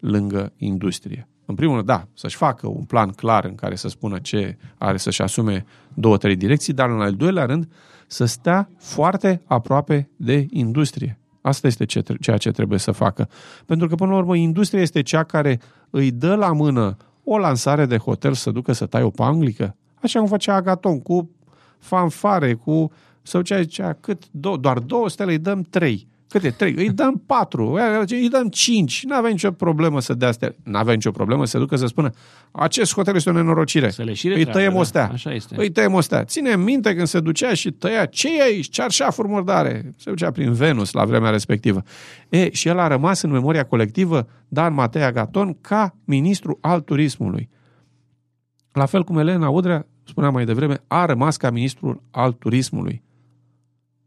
[0.00, 1.28] lângă industrie.
[1.46, 4.96] În primul rând, da, să-și facă un plan clar în care să spună ce are
[4.96, 7.68] să-și asume două, trei direcții, dar în al doilea rând
[8.06, 11.18] să stea foarte aproape de industrie.
[11.40, 11.84] Asta este
[12.20, 13.28] ceea ce trebuie să facă.
[13.66, 17.86] Pentru că, până la urmă, industria este cea care îi dă la mână o lansare
[17.86, 19.76] de hotel să ducă să tai o panglică.
[20.02, 21.30] Așa cum făcea Agaton, cu
[21.78, 22.92] fanfare, cu...
[23.22, 24.24] Sau ce zicea, cât?
[24.26, 26.06] Do- doar două stele, îi dăm trei.
[26.28, 26.50] Câte?
[26.50, 26.74] Trei.
[26.76, 29.04] Îi dăm patru, îi dăm cinci.
[29.04, 30.54] Nu avea nicio problemă să dea astea.
[30.62, 32.10] Nu avea nicio problemă să ducă să spună
[32.50, 33.90] acest hotel este o nenorocire.
[33.90, 35.06] Să le și îi tăiem o stea.
[35.06, 35.54] Da, așa este.
[35.58, 36.24] Îi tăiem o stea.
[36.24, 38.68] Ține minte când se ducea și tăia ce e aici?
[38.68, 39.94] Cearșafuri murdare.
[39.96, 41.82] Se ducea prin Venus la vremea respectivă.
[42.28, 47.48] E, și el a rămas în memoria colectivă Dan Matei Agaton ca ministru al turismului.
[48.72, 53.02] La fel cum Elena Udrea, spuneam mai devreme, a rămas ca ministrul al turismului.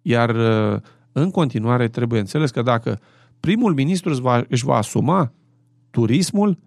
[0.01, 0.81] Iar uh,
[1.11, 2.99] în continuare trebuie înțeles că dacă
[3.39, 5.31] primul ministru își va, își va asuma
[5.89, 6.57] turismul,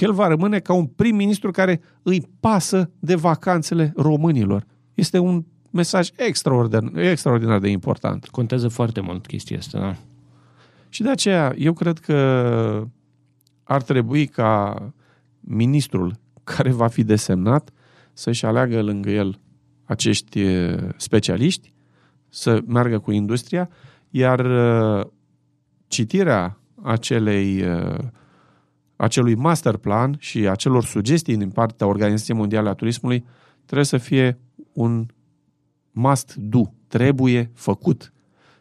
[0.00, 4.66] el va rămâne ca un prim-ministru care îi pasă de vacanțele românilor.
[4.94, 8.26] Este un mesaj extraordinar, extraordinar de important.
[8.26, 9.96] Contează foarte mult chestia asta, da?
[10.88, 12.88] Și de aceea eu cred că
[13.64, 14.82] ar trebui ca
[15.40, 17.70] ministrul care va fi desemnat
[18.12, 19.40] să-și aleagă lângă el
[19.84, 20.46] acești
[20.96, 21.73] specialiști
[22.34, 23.70] să meargă cu industria,
[24.10, 25.06] iar uh,
[25.86, 27.98] citirea acelei, uh,
[28.96, 33.24] acelui master plan și acelor sugestii din partea Organizației Mondiale a Turismului
[33.64, 34.38] trebuie să fie
[34.72, 35.06] un
[35.90, 38.12] must do, trebuie făcut.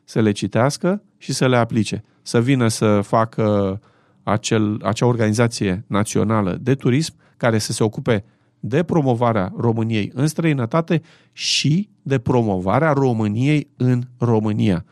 [0.04, 2.04] Să le citească și să le aplice.
[2.22, 3.80] Să vină să facă
[4.24, 8.26] acel, acea organizație națională de turism care să se ocupe
[8.60, 14.86] de promovarea României în străinătate și de promovarea României în România.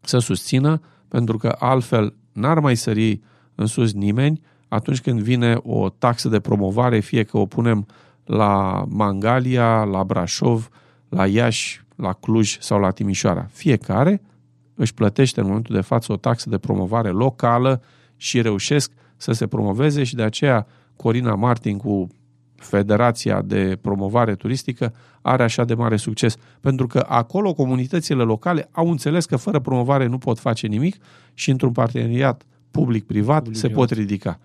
[0.00, 3.20] Să susțină, pentru că altfel n-ar mai sări
[3.54, 7.86] în sus nimeni atunci când vine o taxă de promovare, fie că o punem
[8.24, 10.68] la Mangalia, la Brașov,
[11.08, 13.48] la Iași, la Cluj sau la Timișoara.
[13.52, 14.22] Fiecare
[14.74, 17.82] își plătește în momentul de față o taxă de promovare locală
[18.16, 20.66] și reușesc să se promoveze și de aceea
[20.96, 22.08] Corina Martin cu
[22.58, 26.36] Federația de Promovare Turistică are așa de mare succes.
[26.60, 30.96] Pentru că acolo comunitățile locale au înțeles că fără promovare nu pot face nimic
[31.34, 34.40] și într-un parteneriat public-privat public se pot ridica.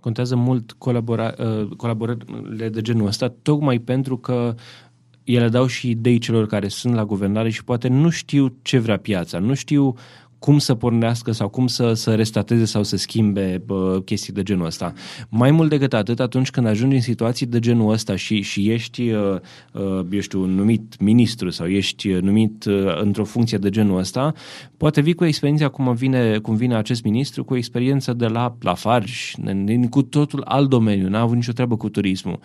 [0.00, 4.54] Contează mult colabora, uh, colaborările de genul ăsta, tocmai pentru că
[5.24, 8.98] ele dau și idei celor care sunt la guvernare și poate nu știu ce vrea
[8.98, 9.94] piața, nu știu
[10.40, 14.66] cum să pornească sau cum să, să restateze sau să schimbe bă, chestii de genul
[14.66, 14.92] ăsta.
[15.28, 19.10] Mai mult decât atât, atunci când ajungi în situații de genul ăsta și, și ești,
[19.10, 19.36] uh,
[19.72, 24.32] uh, eu știu, numit ministru sau ești numit uh, într-o funcție de genul ăsta,
[24.76, 29.12] poate vii cu experiența cum vine, cum vine acest ministru, cu experiență de la Lafarge,
[29.90, 32.38] cu totul alt domeniu, n-a avut nicio treabă cu turismul,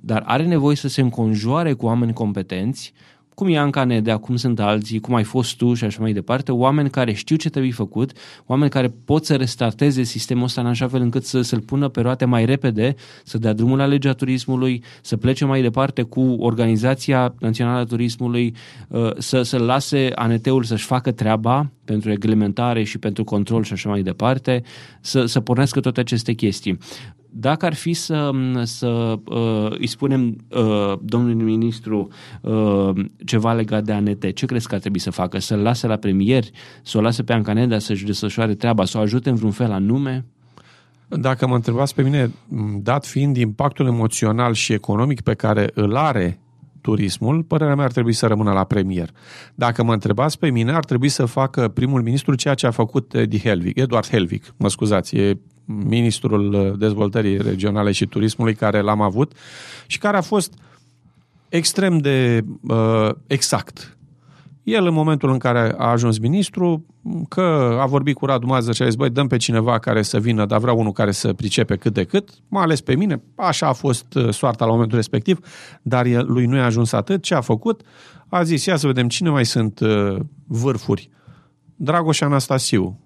[0.00, 2.92] dar are nevoie să se înconjoare cu oameni competenți
[3.34, 6.52] cum e Anca Nedea, cum sunt alții, cum ai fost tu și așa mai departe,
[6.52, 8.12] oameni care știu ce trebuie făcut,
[8.46, 12.00] oameni care pot să restarteze sistemul ăsta în așa fel încât să, să-l pună pe
[12.00, 17.34] roate mai repede, să dea drumul la legea turismului, să plece mai departe cu Organizația
[17.38, 18.54] Națională a Turismului,
[18.88, 23.88] uh, să, să lase ANT-ul să-și facă treaba pentru reglementare și pentru control și așa
[23.88, 24.62] mai departe,
[25.00, 26.78] să, să pornească toate aceste chestii
[27.34, 28.30] dacă ar fi să,
[28.62, 32.08] să uh, îi spunem uh, domnului ministru
[32.40, 32.90] uh,
[33.24, 35.38] ceva legat de ANT, ce crezi că ar trebui să facă?
[35.38, 36.44] Să-l lase la premier,
[36.82, 40.24] să o lase pe Ancaneda să-și desfășoare treaba, să o ajute în vreun fel anume?
[41.08, 42.30] Dacă mă întrebați pe mine,
[42.82, 46.40] dat fiind impactul emoțional și economic pe care îl are
[46.80, 49.10] turismul, părerea mea ar trebui să rămână la premier.
[49.54, 53.14] Dacă mă întrebați pe mine, ar trebui să facă primul ministru ceea ce a făcut
[53.14, 55.38] Edi Helvig, Eduard Helvig, mă scuzați, e
[55.84, 59.32] ministrul dezvoltării regionale și turismului care l-am avut
[59.86, 60.54] și care a fost
[61.48, 63.96] extrem de uh, exact.
[64.62, 66.86] El, în momentul în care a ajuns ministru,
[67.28, 70.18] că a vorbit cu Radu Mază și a zis, băi, dăm pe cineva care să
[70.18, 73.66] vină, dar vreau unul care să pricepe cât de cât, m-a ales pe mine, așa
[73.66, 75.38] a fost uh, soarta la momentul respectiv,
[75.82, 77.22] dar el, lui nu i-a ajuns atât.
[77.22, 77.82] Ce a făcut?
[78.28, 80.16] A zis, ia să vedem cine mai sunt uh,
[80.46, 81.10] vârfuri.
[81.76, 82.98] Dragoș Anastasiu,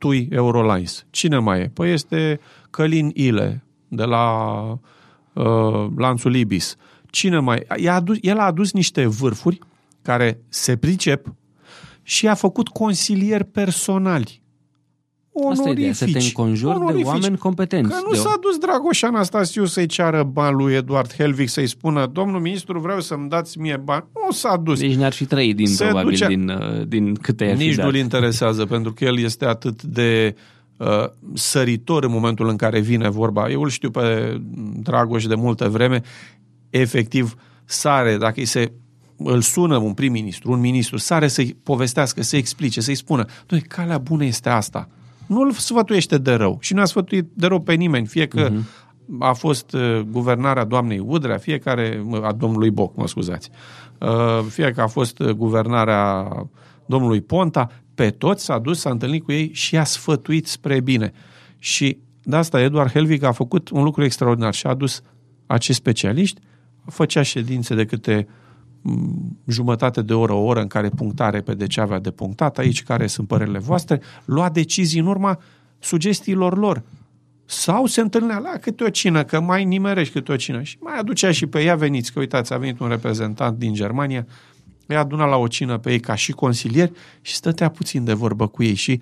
[0.00, 1.06] TUI Eurolines.
[1.10, 1.70] Cine mai e?
[1.74, 2.40] Păi este
[2.70, 4.62] Călin Ile, de la
[5.32, 6.76] uh, lanțul Ibis.
[7.10, 7.88] Cine mai e?
[7.90, 9.58] A adus, el a adus niște vârfuri
[10.02, 11.34] care se pricep
[12.02, 14.42] și a făcut consilieri personali
[15.48, 17.90] Asta e ideea, să te înconjuri de oameni competenți.
[17.90, 22.40] Că nu s-a dus Dragoș Anastasiu să-i ceară bani lui Eduard Helvig să-i spună domnul
[22.40, 24.04] ministru, vreau să-mi dați mie bani.
[24.26, 24.78] Nu s-a dus.
[24.78, 26.26] Deci n-ar fi trăit din, Se probabil, duce...
[26.26, 30.34] din, uh, din câte ai Nici nu-l interesează, pentru că el este atât de
[30.76, 30.86] uh,
[31.34, 33.50] săritor în momentul în care vine vorba.
[33.50, 34.36] Eu îl știu pe
[34.82, 36.02] Dragoș de multă vreme.
[36.70, 37.34] Efectiv,
[37.64, 38.72] sare, dacă îi se
[39.16, 43.98] îl sună un prim-ministru, un ministru, sare să-i povestească, să-i explice, să-i spună, Doamne, calea
[43.98, 44.88] bună este asta
[45.30, 48.50] nu îl sfătuiește de rău și nu a sfătuit de rău pe nimeni, fie că
[48.50, 48.62] uh-huh.
[49.18, 53.50] a fost uh, guvernarea doamnei Udrea, fiecare, a domnului Boc, mă scuzați,
[53.98, 56.28] uh, fie că a fost uh, guvernarea
[56.86, 61.12] domnului Ponta, pe toți s-a dus, s-a întâlnit cu ei și a sfătuit spre bine.
[61.58, 65.02] Și de asta Eduard Helvig a făcut un lucru extraordinar și a adus
[65.46, 66.40] acești specialiști,
[66.86, 68.28] făcea ședințe de câte
[69.46, 72.82] jumătate de oră, o oră în care punctare pe de ce avea de punctat, aici
[72.82, 75.38] care sunt părerile voastre, lua decizii în urma
[75.78, 76.82] sugestiilor lor.
[77.44, 80.62] Sau se întâlnea la câte o cină, că mai nimerești câte o cină.
[80.62, 84.26] Și mai aducea și pe ea, veniți, că uitați, a venit un reprezentant din Germania,
[84.86, 88.46] îi aduna la o cină pe ei ca și consilier și stătea puțin de vorbă
[88.46, 89.00] cu ei și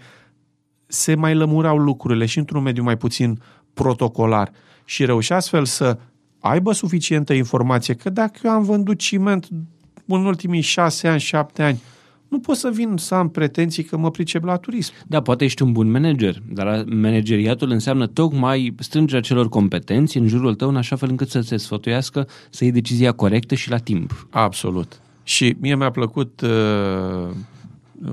[0.86, 3.42] se mai lămurau lucrurile și într-un mediu mai puțin
[3.74, 4.52] protocolar
[4.84, 5.98] și reușea astfel să
[6.38, 9.48] aibă suficientă informație că dacă eu am vândut ciment
[10.06, 11.80] în ultimii șase ani, șapte ani,
[12.28, 14.92] nu pot să vin să am pretenții că mă pricep la turism.
[15.06, 20.54] Da, poate ești un bun manager, dar manageriatul înseamnă tocmai strângerea celor competenți în jurul
[20.54, 24.26] tău în așa fel încât să se sfătuiască să iei decizia corectă și la timp.
[24.30, 25.00] Absolut.
[25.22, 27.28] Și mie mi-a plăcut uh,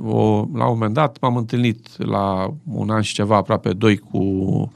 [0.03, 4.71] o, la un moment dat m-am întâlnit la un an și ceva, aproape doi, cu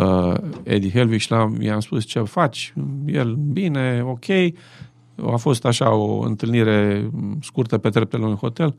[0.00, 2.74] uh, Eddie Helvig și i-am spus ce faci,
[3.06, 4.24] el bine, ok,
[5.32, 8.74] a fost așa o întâlnire scurtă pe treptele unui hotel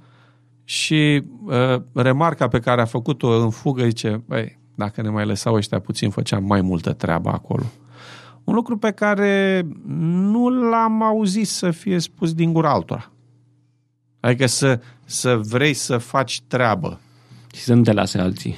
[0.64, 5.54] și uh, remarca pe care a făcut-o în fugă zice, băi, dacă ne mai lăsau
[5.54, 7.64] ăștia puțin, făceam mai multă treabă acolo.
[8.44, 9.66] Un lucru pe care
[10.04, 13.12] nu l-am auzit să fie spus din gura altora.
[14.20, 17.00] Adică să, să vrei să faci treabă.
[17.56, 18.56] Și să nu te lase alții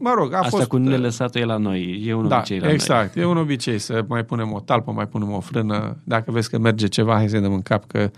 [0.00, 0.68] mă rog, a Asta fost...
[0.68, 3.24] cu nelăsatul e la noi, e un da, obicei la exact, noi.
[3.24, 6.58] e un obicei să mai punem o talpă, mai punem o frână, dacă vezi că
[6.58, 8.10] merge ceva, hai să dăm în cap că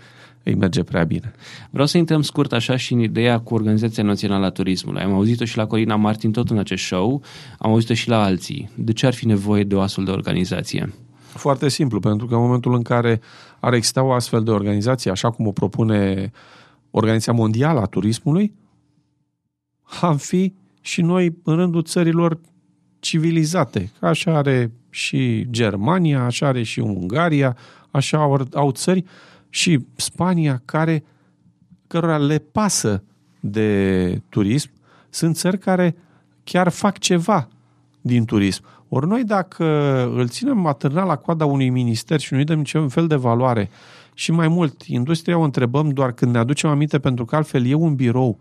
[0.43, 1.33] îi merge prea bine.
[1.69, 5.01] Vreau să intrăm scurt așa și în ideea cu Organizația Națională a Turismului.
[5.01, 7.21] Am auzit-o și la Corina Martin tot în acest show,
[7.57, 8.69] am auzit-o și la alții.
[8.75, 10.93] De ce ar fi nevoie de o astfel de organizație?
[11.19, 13.21] Foarte simplu, pentru că în momentul în care
[13.59, 16.31] ar exista o astfel de organizație, așa cum o propune
[16.91, 18.53] Organizația Mondială a Turismului,
[20.01, 22.39] am fi și noi în rândul țărilor
[22.99, 23.91] civilizate.
[23.99, 27.57] Așa are și Germania, așa are și Ungaria,
[27.91, 29.03] așa au, au țări
[29.49, 31.03] și Spania care
[31.87, 33.03] cărora le pasă
[33.39, 34.69] de turism,
[35.09, 35.95] sunt țări care
[36.43, 37.47] chiar fac ceva
[38.01, 38.63] din turism.
[38.89, 39.65] Ori noi dacă
[40.15, 43.69] îl ținem maternal la coada unui minister și nu-i dăm niciun fel de valoare
[44.13, 47.73] și mai mult, industria o întrebăm doar când ne aducem aminte, pentru că altfel e
[47.73, 48.37] un birou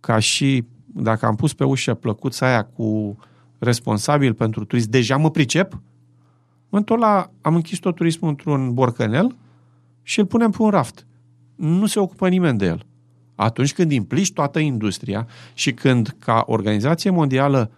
[0.00, 0.64] ca și
[0.94, 3.18] dacă am pus pe ușă plăcuța aia cu
[3.58, 5.80] responsabil pentru turism, deja mă pricep,
[6.70, 9.36] în la, am închis tot turismul într-un borcanel
[10.02, 11.06] și îl punem pe un raft.
[11.56, 12.86] nu se ocupă nimeni de el.
[13.34, 17.70] Atunci când implici toată industria și când ca Organizație Mondială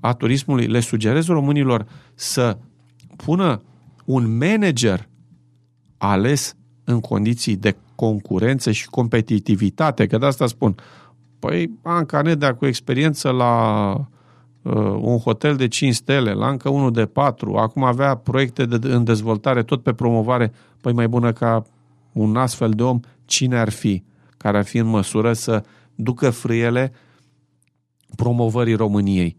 [0.00, 2.58] a Turismului le sugerezi românilor să
[3.16, 3.62] pună
[4.04, 5.08] un manager
[5.96, 10.74] ales în condiții de concurență și competitivitate, că de asta spun,
[11.38, 13.92] păi Anca Nedea cu experiență la
[14.62, 18.88] uh, un hotel de 5 stele, la încă unul de 4, acum avea proiecte de,
[18.88, 21.62] în dezvoltare tot pe promovare, păi mai bună ca
[22.12, 24.02] un astfel de om, cine ar fi
[24.36, 25.62] care ar fi în măsură să
[25.94, 26.92] ducă frâiele
[28.16, 29.36] promovării României?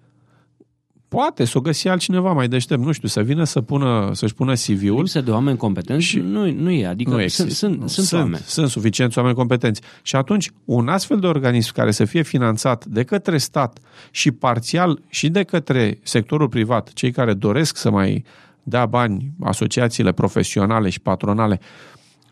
[1.09, 4.53] Poate să o găsi altcineva mai deștept, nu știu, să vină să pună, să-și pună
[4.53, 4.97] CV-ul.
[4.97, 8.43] Lipsă de oameni competenți și nu, nu e, adică nu sunt, sunt, sunt, sunt oameni.
[8.45, 9.81] Sunt suficienți oameni competenți.
[10.01, 13.79] Și atunci, un astfel de organism care să fie finanțat de către stat
[14.11, 18.23] și parțial și de către sectorul privat, cei care doresc să mai
[18.63, 21.59] dea bani, asociațiile profesionale și patronale,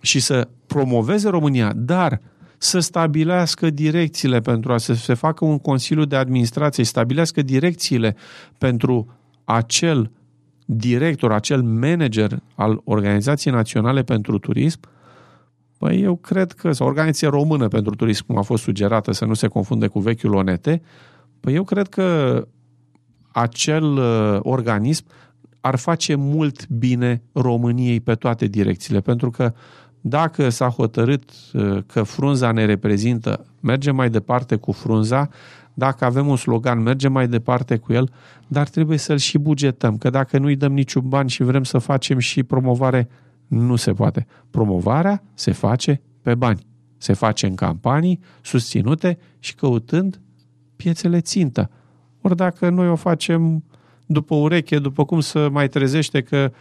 [0.01, 2.21] și să promoveze România, dar
[2.57, 8.15] să stabilească direcțiile pentru a se, se facă un Consiliu de Administrație, stabilească direcțiile
[8.57, 10.11] pentru acel
[10.65, 14.79] director, acel manager al Organizației Naționale pentru Turism,
[15.77, 19.33] păi eu cred că, sau Organizație Română pentru Turism, cum a fost sugerată, să nu
[19.33, 20.81] se confunde cu vechiul ONT,
[21.39, 22.47] păi eu cred că
[23.31, 25.05] acel uh, organism
[25.61, 29.53] ar face mult bine României pe toate direcțiile, pentru că
[30.01, 35.29] dacă s-a hotărât uh, că frunza ne reprezintă, mergem mai departe cu frunza,
[35.73, 38.09] dacă avem un slogan, mergem mai departe cu el,
[38.47, 42.19] dar trebuie să-l și bugetăm, că dacă nu-i dăm niciun bani și vrem să facem
[42.19, 43.09] și promovare,
[43.47, 44.27] nu se poate.
[44.49, 46.65] Promovarea se face pe bani.
[46.97, 50.21] Se face în campanii susținute și căutând
[50.75, 51.69] piețele țintă.
[52.21, 53.63] Ori dacă noi o facem
[54.05, 56.51] după ureche, după cum să mai trezește că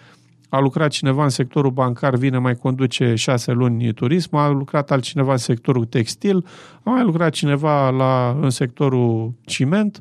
[0.49, 5.33] a lucrat cineva în sectorul bancar, vine, mai conduce șase luni turism, a lucrat altcineva
[5.33, 6.47] în sectorul textil,
[6.83, 10.01] a mai lucrat cineva la, în sectorul ciment,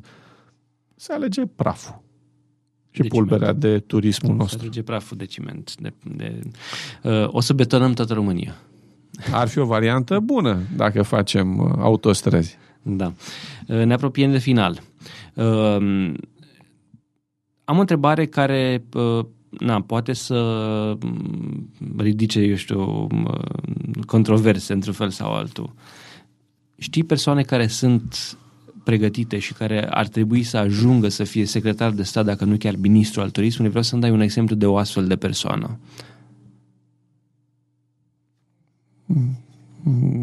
[0.94, 2.02] se alege praful
[2.90, 3.60] și de pulberea ciment.
[3.60, 4.58] de turismul nostru.
[4.58, 5.74] Se alege praful de ciment.
[5.76, 6.40] De, de,
[7.02, 8.54] uh, o să betonăm toată România.
[9.32, 12.58] Ar fi o variantă bună dacă facem uh, autostrăzi.
[12.82, 13.12] Da.
[13.68, 14.80] Uh, ne apropiem de final.
[15.34, 16.14] Uh,
[17.64, 20.38] am o întrebare care uh, na, poate să
[21.02, 23.06] mm, ridice, eu știu,
[24.06, 25.74] controverse într-un fel sau altul.
[26.78, 28.38] Știi persoane care sunt
[28.84, 32.74] pregătite și care ar trebui să ajungă să fie secretar de stat, dacă nu chiar
[32.76, 35.78] ministru al turismului, vreau să-mi dai un exemplu de o astfel de persoană.
[39.06, 39.45] Mm.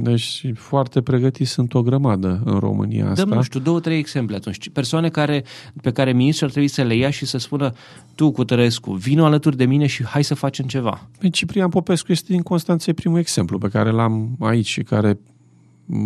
[0.01, 3.25] Deci foarte pregătiți sunt o grămadă în România asta.
[3.25, 4.69] Dăm, nu știu, două, trei exemple atunci.
[4.69, 5.43] Persoane care,
[5.81, 7.73] pe care ministrul ar trebui să le ia și să spună
[8.15, 11.09] tu, Cutărescu, vină alături de mine și hai să facem ceva.
[11.19, 15.19] Pe Ciprian Popescu este din Constanța primul exemplu pe care l-am aici și care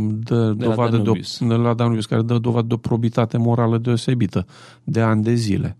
[0.09, 3.77] dă de dovadă de, o, de la Danubius, care dă dovadă de o probitate morală
[3.77, 4.45] deosebită
[4.83, 5.77] de ani de zile.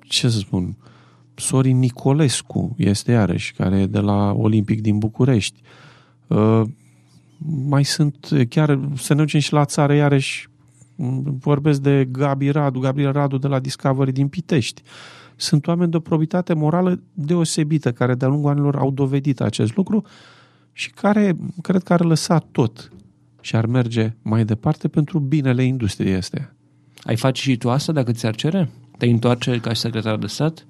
[0.00, 0.76] Ce să spun?
[1.34, 5.60] Sorin Nicolescu este iarăși, care e de la Olimpic din București.
[6.30, 6.62] Uh,
[7.68, 10.48] mai sunt, chiar să ne ducem și la țară, iarăși
[11.38, 14.82] vorbesc de Gabi Radu, Gabriel Radu de la Discovery din Pitești.
[15.36, 20.04] Sunt oameni de o probitate morală deosebită, care de-a lungul anilor au dovedit acest lucru
[20.72, 22.92] și care cred că ar lăsa tot
[23.40, 26.54] și ar merge mai departe pentru binele industriei astea.
[27.02, 28.70] Ai face și tu asta dacă ți-ar cere?
[28.98, 30.66] Te întoarce ca și secretar de stat?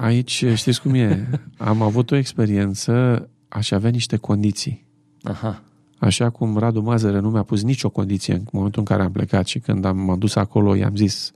[0.00, 1.30] Aici știți cum e.
[1.58, 4.84] Am avut o experiență aș avea niște condiții.
[5.22, 5.62] Aha.
[5.98, 9.46] Așa cum Radu Mazăre nu mi-a pus nicio condiție în momentul în care am plecat
[9.46, 11.32] și când am m-am dus acolo, i-am zis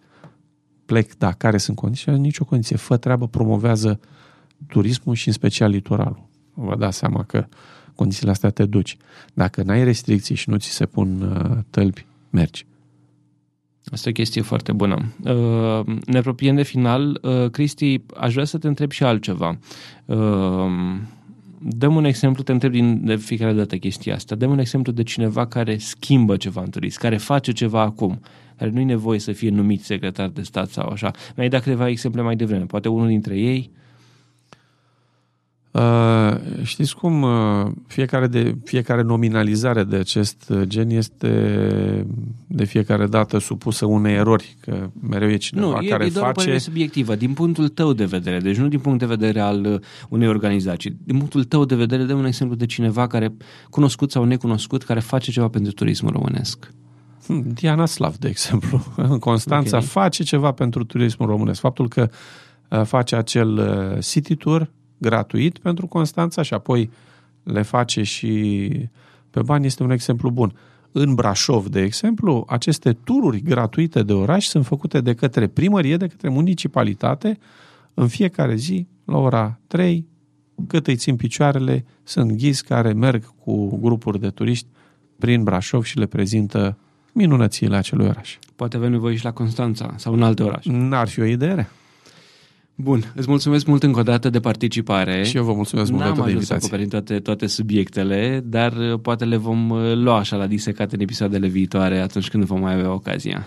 [0.87, 2.18] plec, da, care sunt condiții?
[2.18, 2.77] Nicio condiție.
[2.77, 4.01] Fă treabă, promovează
[4.66, 6.29] turismul și în special litoralul.
[6.55, 7.47] Vă dați seama că
[7.95, 8.97] condițiile astea te duci.
[9.35, 12.66] Dacă n-ai restricții și nu ți se pun uh, tălpi, mergi.
[13.85, 15.12] Asta e o chestie foarte bună.
[15.25, 17.21] Uh, ne apropiem de final.
[17.23, 19.59] Uh, Cristi, aș vrea să te întreb și altceva.
[20.05, 20.16] Uh,
[21.63, 25.03] dăm un exemplu, te întreb din, de fiecare dată chestia asta, dăm un exemplu de
[25.03, 28.21] cineva care schimbă ceva în turism, care face ceva acum,
[28.57, 31.11] care nu e nevoie să fie numit secretar de stat sau așa.
[31.37, 33.71] Mi-ai dat câteva exemple mai devreme, poate unul dintre ei
[35.73, 42.07] Uh, știți cum uh, fiecare, de, fiecare nominalizare de acest gen este
[42.47, 46.33] de fiecare dată supusă unei erori, că mereu e cineva nu, care e, e doar
[46.35, 46.53] face...
[46.53, 49.81] o subiectivă, din punctul tău de vedere, deci nu din punct de vedere al uh,
[50.09, 50.97] unei organizații.
[51.05, 53.37] Din punctul tău de vedere, dăm un exemplu de cineva care,
[53.68, 56.71] cunoscut sau necunoscut, care face ceva pentru turismul românesc.
[57.27, 58.85] Hmm, Diana Slav, de exemplu.
[58.97, 59.89] În Constanța okay.
[59.89, 61.61] face ceva pentru turismul românesc.
[61.61, 62.11] Faptul că
[62.85, 63.61] face acel
[64.01, 66.90] city tour gratuit pentru Constanța și apoi
[67.42, 68.68] le face și
[69.30, 70.53] pe bani este un exemplu bun.
[70.92, 76.07] În Brașov, de exemplu, aceste tururi gratuite de oraș sunt făcute de către primărie, de
[76.07, 77.38] către municipalitate,
[77.94, 80.07] în fiecare zi, la ora 3,
[80.66, 84.66] cât îi țin picioarele, sunt ghizi care merg cu grupuri de turiști
[85.18, 86.78] prin Brașov și le prezintă
[87.12, 88.38] minunățile acelui oraș.
[88.57, 90.72] Poate avem nevoie și la Constanța sau în alte orașe.
[90.72, 91.68] N-ar fi o idee.
[92.83, 95.24] Bun, îți mulțumesc mult încă o dată de participare.
[95.24, 98.99] Și eu vă mulțumesc mult N-am de ajuns să acoperim toate, toate subiectele, dar uh,
[99.03, 102.74] poate le vom uh, lua așa la disecat în episoadele viitoare atunci când vom mai
[102.74, 103.47] avea ocazia.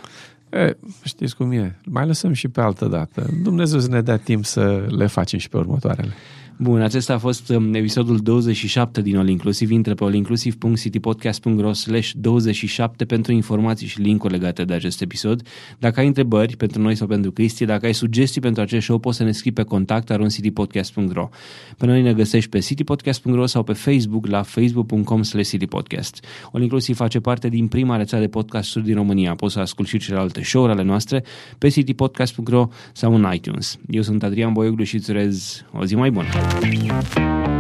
[0.49, 3.29] E, știți cum e, mai lăsăm și pe altă dată.
[3.43, 6.13] Dumnezeu să ne dea timp să le facem și pe următoarele.
[6.57, 9.73] Bun, acesta a fost um, episodul 27 din All Inclusive.
[9.73, 15.47] Intră pe allinclusive.citypodcast.ro slash 27 pentru informații și link-uri legate de acest episod.
[15.79, 19.17] Dacă ai întrebări pentru noi sau pentru Cristi, dacă ai sugestii pentru acest show, poți
[19.17, 21.29] să ne scrii pe contact aroncitypodcast.ro
[21.77, 26.25] Pe noi ne găsești pe citypodcast.ro sau pe Facebook la facebook.com slash citypodcast.
[26.51, 29.35] All Inclusive face parte din prima rețea de podcasturi din România.
[29.35, 31.23] Poți să asculti și celelalte show-uri ale noastre
[31.57, 33.77] pe citypodcast.ro sau în iTunes.
[33.89, 36.52] Eu sunt Adrian Boioglu și îți urez o zi mai bună.
[36.61, 37.52] Thank